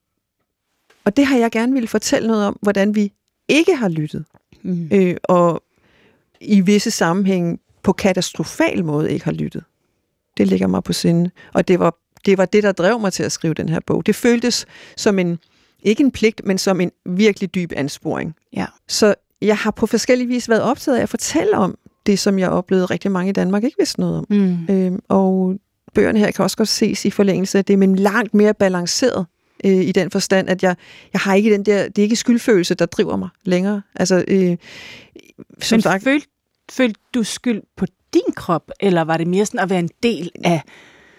og 1.05 1.16
det 1.16 1.26
har 1.26 1.38
jeg 1.38 1.50
gerne 1.50 1.72
ville 1.72 1.88
fortælle 1.88 2.29
noget 2.29 2.46
om, 2.46 2.59
hvordan 2.62 2.94
vi 2.94 3.12
ikke 3.48 3.76
har 3.76 3.88
lyttet. 3.88 4.24
Mm. 4.62 4.88
Øh, 4.92 5.16
og 5.24 5.62
i 6.40 6.61
visse 6.61 6.90
sammenhænge 6.90 7.59
på 7.83 7.92
katastrofal 7.92 8.85
måde 8.85 9.12
ikke 9.12 9.24
har 9.24 9.33
lyttet. 9.33 9.64
Det 10.37 10.48
ligger 10.48 10.66
mig 10.66 10.85
på 10.85 10.92
sinde. 10.92 11.31
Og 11.55 11.68
det 11.68 11.79
var, 11.79 11.94
det 12.27 12.39
var 12.39 12.45
det, 12.45 12.63
der 12.63 12.73
drev 12.73 13.01
mig 13.01 13.13
til 13.13 13.23
at 13.23 13.33
skrive 13.33 13.55
den 13.55 13.69
her 13.69 13.81
bog. 13.87 14.07
Det 14.07 14.17
føltes 14.17 14.67
som 14.97 15.19
en, 15.19 15.39
ikke 15.83 16.03
en 16.03 16.11
pligt, 16.11 16.41
men 16.45 16.59
som 16.59 16.81
en 16.81 16.91
virkelig 17.07 17.55
dyb 17.55 17.73
ansporing. 17.77 18.35
Ja. 18.57 18.67
Så 18.89 19.15
jeg 19.43 19.57
har 19.57 19.71
på 19.71 19.87
forskellige 19.87 20.29
vis 20.29 20.49
været 20.49 20.63
optaget 20.63 20.99
af 20.99 21.03
at 21.03 21.09
fortælle 21.09 21.57
om 21.57 21.79
det, 22.07 22.19
som 22.19 22.39
jeg 22.39 22.51
oplevede 22.51 22.87
rigtig 22.87 23.11
mange 23.11 23.31
i 23.31 23.33
Danmark 23.33 23.65
ikke 23.65 23.77
vidste 23.79 24.01
noget 24.01 24.19
om. 24.19 24.27
Mm. 24.31 24.67
Øhm, 24.71 25.01
og 25.09 25.57
bøgerne 25.95 26.19
her 26.19 26.31
kan 26.31 26.43
også 26.43 26.57
godt 26.57 26.69
ses 26.69 27.05
i 27.05 27.11
forlængelse 27.11 27.59
af 27.59 27.65
det, 27.65 27.79
men 27.79 27.97
langt 27.97 28.35
mere 28.35 28.55
balanceret 28.55 29.27
øh, 29.65 29.73
i 29.73 29.93
den 29.93 30.11
forstand, 30.11 30.49
at 30.49 30.63
jeg, 30.63 30.77
jeg 31.13 31.21
har 31.21 31.35
ikke 31.35 31.53
den 31.53 31.63
der, 31.63 31.89
det 31.89 31.99
er 31.99 32.03
ikke 32.03 32.17
skyldfølelse, 32.17 32.75
der 32.75 32.87
driver 32.87 33.17
mig 33.17 33.29
længere. 33.45 33.83
Altså, 33.95 34.25
øh, 34.29 34.57
som 35.61 35.77
men 35.77 35.83
sagt, 35.83 36.05
følte 36.05 36.27
følte 36.71 37.01
du 37.15 37.23
skyld 37.23 37.63
på 37.77 37.87
din 38.15 38.33
krop, 38.37 38.71
eller 38.81 39.03
var 39.03 39.17
det 39.17 39.27
mere 39.27 39.47
sådan 39.47 39.61
at 39.61 39.71
være 39.71 39.79
en 39.79 39.91
del 40.03 40.31
af, 40.45 40.63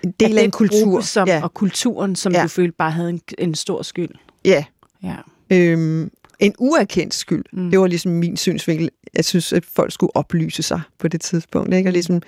en 0.03 0.11
del 0.19 0.37
af, 0.37 0.41
af 0.41 0.45
en 0.45 0.51
kultur 0.51 0.91
gruppe, 0.91 1.05
som, 1.05 1.27
ja. 1.27 1.43
og 1.43 1.53
kulturen, 1.53 2.15
som 2.15 2.33
ja. 2.33 2.43
du 2.43 2.47
følte 2.47 2.75
bare 2.77 2.91
havde 2.91 3.09
en, 3.09 3.21
en 3.37 3.55
stor 3.55 3.81
skyld? 3.81 4.09
Ja. 4.45 4.63
ja. 5.03 5.15
Øhm, 5.49 6.11
en 6.39 6.53
uerkendt 6.59 7.13
skyld. 7.13 7.45
Mm. 7.53 7.71
Det 7.71 7.79
var 7.79 7.87
ligesom 7.87 8.11
min 8.11 8.37
synsvinkel. 8.37 8.89
Jeg 9.13 9.25
synes, 9.25 9.53
at 9.53 9.65
folk 9.65 9.91
skulle 9.91 10.15
oplyse 10.15 10.63
sig 10.63 10.81
på 10.97 11.07
det 11.07 11.21
tidspunkt, 11.21 11.73
ikke? 11.73 11.89
og 11.89 11.93
ligesom 11.93 12.21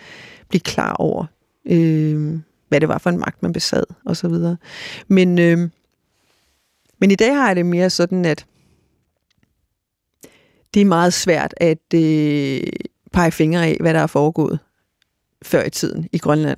blive 0.50 0.62
klar 0.62 0.94
over, 0.94 1.26
øh, 1.66 2.40
hvad 2.70 2.82
det 2.82 2.90
var 2.90 2.98
for 2.98 3.10
en 3.10 3.20
magt, 3.20 3.44
man 3.44 3.54
besad, 3.54 3.84
og 4.06 4.18
så 4.18 4.28
videre. 4.28 4.58
Men, 5.08 5.40
øh, 5.40 5.70
men 7.00 7.12
i 7.12 7.16
dag 7.16 7.36
har 7.36 7.48
jeg 7.48 7.56
det 7.56 7.66
mere 7.66 7.90
sådan, 7.90 8.26
at 8.26 8.46
det 10.74 10.82
er 10.82 10.86
meget 10.86 11.14
svært 11.14 11.54
at 11.58 11.94
øh, 11.94 12.62
pege 13.12 13.32
fingre 13.32 13.66
af, 13.66 13.78
hvad 13.80 13.94
der 13.94 14.00
er 14.00 14.08
foregået 14.08 14.60
før 15.42 15.64
i 15.64 15.70
tiden 15.70 16.10
i 16.12 16.18
Grønland. 16.18 16.58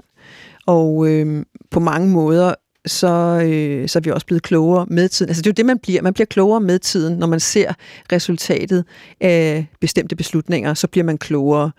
Og 0.66 1.08
øh, 1.08 1.46
på 1.72 1.80
mange 1.80 2.10
måder, 2.10 2.54
så, 2.86 3.42
øh, 3.46 3.90
så 3.90 4.00
er 4.00 4.02
vi 4.02 4.12
også 4.12 4.26
blevet 4.26 4.44
klogere 4.44 4.86
med 4.90 5.10
tiden. 5.10 5.30
Altså 5.30 5.42
det 5.42 5.48
er 5.48 5.52
jo 5.52 5.56
det, 5.58 5.66
man 5.66 5.80
bliver. 5.80 6.02
Man 6.02 6.14
bliver 6.14 6.26
klogere 6.26 6.62
med 6.62 6.80
tiden, 6.80 7.18
når 7.18 7.28
man 7.28 7.40
ser 7.40 7.74
resultatet 8.12 8.86
af 9.22 9.68
bestemte 9.82 10.16
beslutninger, 10.16 10.74
så 10.74 10.88
bliver 10.88 11.04
man 11.04 11.18
klogere. 11.18 11.72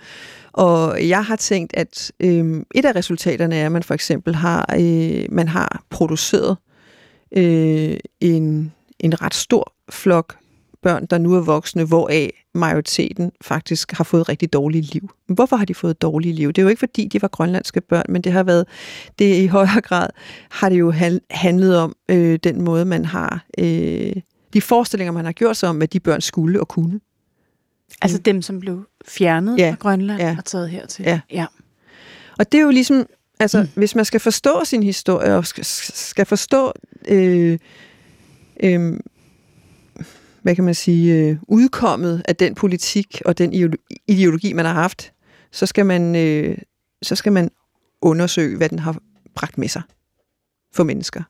Og 0.53 1.09
jeg 1.09 1.25
har 1.25 1.37
tænkt, 1.37 1.77
at 1.77 2.13
øh, 2.21 2.63
et 2.75 2.85
af 2.85 2.97
resultaterne 2.97 3.57
er, 3.57 3.67
at 3.67 3.73
man 3.73 3.83
for 3.83 3.95
eksempel 3.95 4.35
har, 4.35 4.75
øh, 4.79 5.25
man 5.31 5.49
har 5.49 5.85
produceret 5.91 6.57
øh, 7.37 7.97
en, 8.21 8.73
en 8.99 9.23
ret 9.23 9.35
stor 9.35 9.73
flok 9.91 10.37
børn, 10.87 11.07
der 11.07 11.19
nu 11.19 11.35
er 11.35 11.41
voksne, 11.41 11.85
hvoraf 11.85 12.45
majoriteten 12.55 13.33
faktisk 13.41 13.93
har 13.93 14.05
fået 14.05 14.29
rigtig 14.29 14.53
dårlige 14.53 14.83
liv. 14.83 15.11
Men 15.29 15.35
hvorfor 15.35 15.57
har 15.57 15.65
de 15.65 15.75
fået 15.75 16.03
dårlige 16.03 16.33
liv? 16.33 16.49
Det 16.49 16.59
er 16.59 16.63
jo 16.63 16.69
ikke 16.69 16.79
fordi, 16.79 17.09
de 17.09 17.23
var 17.23 17.29
grønlandske 17.29 17.81
børn, 17.81 18.05
men 18.09 18.23
det 18.23 18.33
har 18.33 18.43
været, 18.43 18.67
det 19.19 19.43
i 19.43 19.47
højere 19.47 19.81
grad 19.81 20.09
har 20.51 20.69
det 20.69 20.79
jo 20.79 20.93
handlet 21.31 21.79
om 21.79 21.97
øh, 22.09 22.39
den 22.45 22.63
måde, 22.63 22.85
man 22.85 23.05
har, 23.05 23.45
øh, 23.59 24.13
de 24.53 24.61
forestillinger, 24.61 25.13
man 25.13 25.25
har 25.25 25.33
gjort 25.33 25.57
sig 25.57 25.69
om, 25.69 25.77
hvad 25.77 25.89
de 25.89 26.01
børn 26.01 26.21
skulle 26.21 26.61
og 26.61 26.69
kunne. 26.69 27.01
Altså 28.03 28.19
dem, 28.19 28.43
som 28.43 28.61
blev 28.61 28.87
fjernet 29.09 29.59
ja. 29.59 29.71
fra 29.71 29.77
Grønland 29.77 30.21
ja. 30.21 30.35
og 30.39 30.45
taget 30.45 30.71
hertil? 30.71 31.05
Ja. 31.05 31.21
ja. 31.33 31.47
Og 32.39 32.53
det 32.53 32.59
er 32.59 32.63
jo 32.63 32.71
ligesom, 32.71 33.07
altså 33.41 33.63
mm. 33.63 33.69
hvis 33.75 33.95
man 33.95 34.05
skal 34.05 34.21
forstå 34.21 34.65
sin 34.65 34.83
historie, 34.83 35.37
og 35.37 35.47
skal, 35.47 35.65
skal 35.65 36.27
forstå 36.27 36.73
øh, 37.09 37.59
øh, 38.63 38.99
hvad 40.47 40.55
kan 40.55 40.65
man 40.65 40.75
sige, 40.75 41.15
øh, 41.15 41.37
udkommet 41.49 42.23
af 42.29 42.37
den 42.37 42.55
politik 42.55 43.23
og 43.25 43.39
den 43.39 43.77
ideologi, 44.09 44.53
man 44.53 44.65
har 44.65 44.73
haft, 44.73 45.13
så 45.53 45.67
skal 45.67 45.87
man, 45.87 46.17
øh, 46.17 46.59
så 47.03 47.17
skal 47.17 47.33
man 47.33 47.51
undersøge, 48.03 48.57
hvad 48.57 48.69
den 48.69 48.79
har 48.79 48.97
bragt 49.35 49.59
med 49.59 49.69
sig 49.69 49.83
for 50.75 50.85
mennesker. 50.85 51.23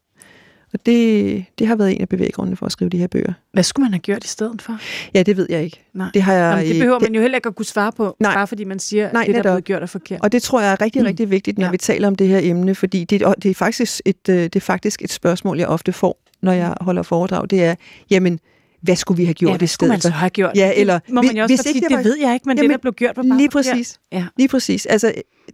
Og 0.72 0.86
det, 0.86 1.44
det 1.58 1.66
har 1.66 1.76
været 1.76 1.94
en 1.94 2.00
af 2.00 2.08
bevæggrundene 2.08 2.56
for 2.56 2.66
at 2.66 2.72
skrive 2.72 2.88
de 2.88 2.98
her 2.98 3.06
bøger. 3.06 3.32
Hvad 3.52 3.62
skulle 3.62 3.84
man 3.84 3.92
have 3.92 4.00
gjort 4.00 4.24
i 4.24 4.28
stedet 4.28 4.62
for? 4.62 4.78
Ja, 5.14 5.22
det 5.22 5.36
ved 5.36 5.46
jeg 5.50 5.64
ikke. 5.64 5.84
Nej. 5.94 6.10
Det, 6.14 6.22
har 6.22 6.32
jeg, 6.32 6.56
Jamen, 6.56 6.72
det 6.72 6.80
behøver 6.80 6.98
det, 6.98 7.08
man 7.08 7.14
jo 7.14 7.20
heller 7.20 7.38
ikke 7.38 7.48
at 7.48 7.54
kunne 7.54 7.66
svare 7.66 7.92
på, 7.92 8.16
nej, 8.20 8.34
bare 8.34 8.46
fordi 8.46 8.64
man 8.64 8.78
siger, 8.78 9.12
nej, 9.12 9.24
det 9.24 9.34
der 9.34 9.38
er 9.38 9.42
blevet 9.42 9.64
gjort 9.64 9.82
er 9.82 9.86
forkert. 9.86 10.20
Og 10.22 10.32
det 10.32 10.42
tror 10.42 10.60
jeg 10.60 10.72
er 10.72 10.80
rigtig, 10.80 11.02
mm. 11.02 11.06
rigtig 11.06 11.30
vigtigt, 11.30 11.58
når 11.58 11.66
ja. 11.66 11.70
vi 11.70 11.78
taler 11.78 12.08
om 12.08 12.14
det 12.14 12.28
her 12.28 12.40
emne, 12.42 12.74
fordi 12.74 13.04
det, 13.04 13.24
det, 13.42 13.50
er 13.50 13.54
faktisk 13.54 14.00
et, 14.04 14.28
øh, 14.28 14.36
det 14.36 14.56
er 14.56 14.60
faktisk 14.60 15.02
et 15.02 15.12
spørgsmål, 15.12 15.58
jeg 15.58 15.68
ofte 15.68 15.92
får, 15.92 16.22
når 16.42 16.52
jeg 16.52 16.74
holder 16.80 17.02
foredrag. 17.02 17.50
Det 17.50 17.64
er, 17.64 17.74
jamen, 18.10 18.40
hvad 18.86 18.96
skulle 18.96 19.18
vi 19.18 19.24
have 19.24 19.34
gjort 19.34 19.60
ja, 19.60 19.64
i 19.64 19.66
stedet 19.66 19.90
man 19.90 20.00
så 20.00 20.10
have 20.10 20.30
gjort? 20.30 20.52
Ja, 20.56 20.72
eller, 20.76 20.98
det 20.98 21.14
må 21.14 21.22
man 21.22 21.36
jo 21.36 21.42
også 21.42 21.54
hvis 21.54 21.66
ikke 21.66 21.78
sige, 21.78 21.88
det, 21.88 21.96
var, 21.96 22.02
det 22.02 22.04
ved 22.04 22.18
jeg 22.18 22.34
ikke, 22.34 22.48
men 22.48 22.56
jamen, 22.56 22.70
det, 22.70 22.74
der 22.74 22.80
blev 22.80 22.92
gjort, 22.92 23.16
var 23.16 23.22
bare 23.22 23.38
Lige 23.38 23.50
præcis. 23.50 24.00
Ja. 24.12 24.26
Lige 24.36 24.48
præcis. 24.48 24.86
Altså, 24.86 25.12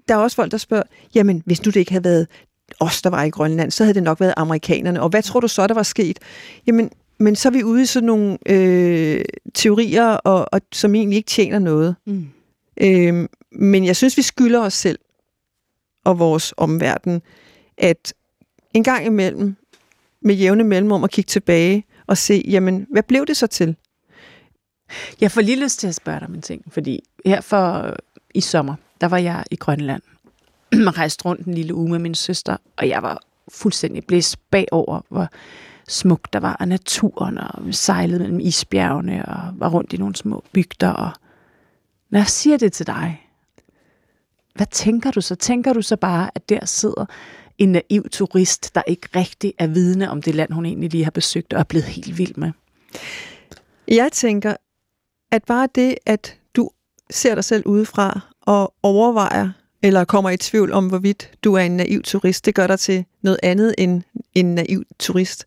der 0.08 0.14
er 0.14 0.18
også 0.18 0.34
folk, 0.34 0.50
der 0.50 0.58
spørger, 0.58 0.82
jamen, 1.14 1.42
hvis 1.46 1.64
nu 1.64 1.70
det 1.70 1.80
ikke 1.80 1.92
havde 1.92 2.04
været 2.04 2.26
os, 2.80 3.02
der 3.02 3.10
var 3.10 3.24
i 3.24 3.30
Grønland, 3.30 3.70
så 3.70 3.84
havde 3.84 3.94
det 3.94 4.02
nok 4.02 4.20
været 4.20 4.34
amerikanerne. 4.36 5.02
Og 5.02 5.08
hvad 5.08 5.22
tror 5.22 5.40
du 5.40 5.48
så, 5.48 5.66
der 5.66 5.74
var 5.74 5.82
sket? 5.82 6.18
Jamen, 6.66 6.90
men 7.18 7.36
så 7.36 7.48
er 7.48 7.52
vi 7.52 7.62
ude 7.62 7.82
i 7.82 7.86
sådan 7.86 8.06
nogle 8.06 8.38
øh, 8.46 9.24
teorier, 9.54 10.06
og, 10.06 10.46
og, 10.52 10.60
som 10.72 10.94
egentlig 10.94 11.16
ikke 11.16 11.28
tjener 11.28 11.58
noget. 11.58 11.96
Mm. 12.06 12.26
Øh, 12.80 13.28
men 13.52 13.84
jeg 13.84 13.96
synes, 13.96 14.16
vi 14.16 14.22
skylder 14.22 14.60
os 14.60 14.74
selv 14.74 14.98
og 16.04 16.18
vores 16.18 16.54
omverden, 16.56 17.22
at 17.78 18.14
en 18.74 18.84
gang 18.84 19.06
imellem, 19.06 19.56
med 20.22 20.34
jævne 20.34 20.64
mellemrum, 20.64 21.04
at 21.04 21.10
kigge 21.10 21.28
tilbage 21.28 21.84
og 22.12 22.18
se, 22.18 22.44
jamen, 22.48 22.86
hvad 22.90 23.02
blev 23.02 23.26
det 23.26 23.36
så 23.36 23.46
til? 23.46 23.76
Jeg 25.20 25.30
får 25.30 25.40
lige 25.40 25.62
lyst 25.62 25.78
til 25.78 25.86
at 25.86 25.94
spørge 25.94 26.20
dig 26.20 26.28
om 26.28 26.34
en 26.34 26.42
ting, 26.42 26.72
fordi 26.72 27.00
her 27.26 27.40
for 27.40 27.72
øh, 27.72 27.92
i 28.34 28.40
sommer, 28.40 28.74
der 29.00 29.08
var 29.08 29.18
jeg 29.18 29.44
i 29.50 29.56
Grønland. 29.56 30.02
og 30.88 30.98
rejste 30.98 31.24
rundt 31.24 31.46
en 31.46 31.54
lille 31.54 31.74
uge 31.74 31.90
med 31.90 31.98
min 31.98 32.14
søster, 32.14 32.56
og 32.76 32.88
jeg 32.88 33.02
var 33.02 33.22
fuldstændig 33.52 34.06
blæst 34.06 34.50
bagover, 34.50 35.00
hvor 35.08 35.28
smukt 35.88 36.32
der 36.32 36.40
var 36.40 36.56
af 36.60 36.68
naturen, 36.68 37.38
og 37.38 37.74
sejlede 37.74 38.18
mellem 38.18 38.40
isbjergene, 38.40 39.24
og 39.28 39.40
var 39.54 39.68
rundt 39.68 39.92
i 39.92 39.96
nogle 39.96 40.16
små 40.16 40.44
bygder. 40.52 40.90
Og 40.90 41.10
når 42.10 42.18
jeg 42.18 42.28
siger 42.28 42.56
det 42.56 42.72
til 42.72 42.86
dig, 42.86 43.28
hvad 44.54 44.66
tænker 44.70 45.10
du 45.10 45.20
så? 45.20 45.34
Tænker 45.34 45.72
du 45.72 45.82
så 45.82 45.96
bare, 45.96 46.30
at 46.34 46.48
der 46.48 46.66
sidder 46.66 47.06
en 47.62 47.72
naiv 47.72 48.08
turist, 48.10 48.74
der 48.74 48.82
ikke 48.86 49.08
rigtig 49.16 49.54
er 49.58 49.66
vidne 49.66 50.10
om 50.10 50.22
det 50.22 50.34
land, 50.34 50.52
hun 50.52 50.66
egentlig 50.66 50.90
lige 50.90 51.04
har 51.04 51.10
besøgt 51.10 51.52
og 51.52 51.60
er 51.60 51.64
blevet 51.64 51.84
helt 51.84 52.18
vild 52.18 52.34
med? 52.36 52.50
Jeg 53.88 54.12
tænker, 54.12 54.56
at 55.30 55.44
bare 55.44 55.68
det, 55.74 55.94
at 56.06 56.38
du 56.56 56.70
ser 57.10 57.34
dig 57.34 57.44
selv 57.44 57.66
udefra 57.66 58.20
og 58.40 58.74
overvejer, 58.82 59.50
eller 59.82 60.04
kommer 60.04 60.30
i 60.30 60.36
tvivl 60.36 60.72
om, 60.72 60.86
hvorvidt 60.86 61.30
du 61.44 61.54
er 61.54 61.60
en 61.60 61.76
naiv 61.76 62.02
turist, 62.02 62.46
det 62.46 62.54
gør 62.54 62.66
dig 62.66 62.78
til 62.78 63.04
noget 63.22 63.38
andet 63.42 63.74
end 63.78 64.02
en 64.34 64.54
naiv 64.54 64.82
turist. 64.98 65.44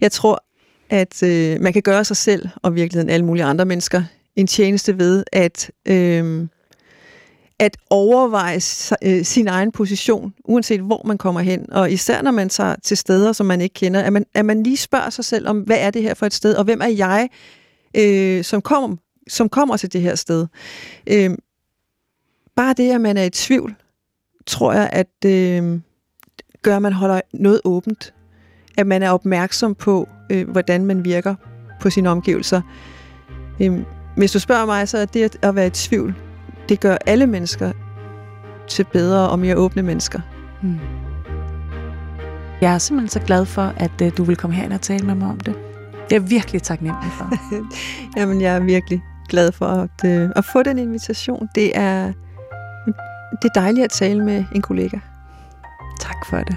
Jeg 0.00 0.12
tror, 0.12 0.44
at 0.90 1.22
øh, 1.22 1.60
man 1.60 1.72
kan 1.72 1.82
gøre 1.82 2.04
sig 2.04 2.16
selv, 2.16 2.48
og 2.62 2.74
virkeligheden 2.74 3.10
alle 3.10 3.26
mulige 3.26 3.44
andre 3.44 3.64
mennesker, 3.64 4.02
en 4.36 4.46
tjeneste 4.46 4.98
ved, 4.98 5.24
at 5.32 5.70
øh, 5.86 6.46
at 7.58 7.76
overveje 7.90 8.60
øh, 9.02 9.24
sin 9.24 9.48
egen 9.48 9.72
position, 9.72 10.34
uanset 10.44 10.80
hvor 10.80 11.02
man 11.06 11.18
kommer 11.18 11.40
hen. 11.40 11.72
Og 11.72 11.92
især 11.92 12.22
når 12.22 12.30
man 12.30 12.48
tager 12.48 12.76
til 12.82 12.96
steder, 12.96 13.32
som 13.32 13.46
man 13.46 13.60
ikke 13.60 13.74
kender, 13.74 14.00
at 14.00 14.12
man, 14.12 14.24
at 14.34 14.44
man 14.44 14.62
lige 14.62 14.76
spørger 14.76 15.10
sig 15.10 15.24
selv 15.24 15.48
om, 15.48 15.60
hvad 15.60 15.76
er 15.80 15.90
det 15.90 16.02
her 16.02 16.14
for 16.14 16.26
et 16.26 16.34
sted, 16.34 16.54
og 16.54 16.64
hvem 16.64 16.80
er 16.80 16.86
jeg, 16.86 17.28
øh, 17.96 18.44
som, 18.44 18.62
kom, 18.62 18.98
som 19.28 19.48
kommer 19.48 19.76
til 19.76 19.92
det 19.92 20.00
her 20.00 20.14
sted. 20.14 20.46
Øh, 21.06 21.30
bare 22.56 22.74
det, 22.74 22.92
at 22.92 23.00
man 23.00 23.16
er 23.16 23.24
i 23.24 23.30
tvivl, 23.30 23.74
tror 24.46 24.72
jeg, 24.72 24.90
at 24.92 25.24
øh, 25.26 25.80
gør, 26.62 26.76
at 26.76 26.82
man 26.82 26.92
holder 26.92 27.20
noget 27.34 27.60
åbent. 27.64 28.14
At 28.76 28.86
man 28.86 29.02
er 29.02 29.10
opmærksom 29.10 29.74
på, 29.74 30.08
øh, 30.30 30.48
hvordan 30.50 30.84
man 30.84 31.04
virker 31.04 31.34
på 31.80 31.90
sine 31.90 32.10
omgivelser. 32.10 32.60
Øh, 33.60 33.82
hvis 34.16 34.32
du 34.32 34.38
spørger 34.38 34.66
mig, 34.66 34.88
så 34.88 34.98
er 34.98 35.04
det 35.04 35.36
at 35.42 35.54
være 35.54 35.66
i 35.66 35.70
tvivl, 35.70 36.14
det 36.68 36.80
gør 36.80 36.96
alle 37.06 37.26
mennesker 37.26 37.72
til 38.68 38.84
bedre 38.84 39.28
og 39.30 39.38
mere 39.38 39.56
åbne 39.56 39.82
mennesker. 39.82 40.20
Mm. 40.62 40.78
Jeg 42.60 42.74
er 42.74 42.78
simpelthen 42.78 43.08
så 43.08 43.26
glad 43.26 43.44
for, 43.44 43.72
at 43.76 44.02
uh, 44.02 44.08
du 44.16 44.24
vil 44.24 44.36
komme 44.36 44.56
herind 44.56 44.72
og 44.72 44.80
tale 44.80 45.06
med 45.06 45.14
mig 45.14 45.28
om 45.28 45.40
det. 45.40 45.54
Det 46.08 46.16
er 46.16 46.20
jeg 46.20 46.30
virkelig 46.30 46.62
taknemmelig 46.62 47.10
for. 47.12 47.30
Jamen, 48.20 48.40
jeg 48.40 48.56
er 48.56 48.60
virkelig 48.60 49.02
glad 49.28 49.52
for 49.52 49.66
at, 49.66 50.04
uh, 50.04 50.30
at 50.36 50.44
få 50.44 50.62
den 50.62 50.78
invitation. 50.78 51.48
Det 51.54 51.78
er, 51.78 52.12
det 53.42 53.50
er 53.54 53.60
dejligt 53.60 53.84
at 53.84 53.90
tale 53.90 54.24
med 54.24 54.44
en 54.54 54.62
kollega. 54.62 54.98
Tak 56.00 56.26
for 56.30 56.36
det. 56.36 56.56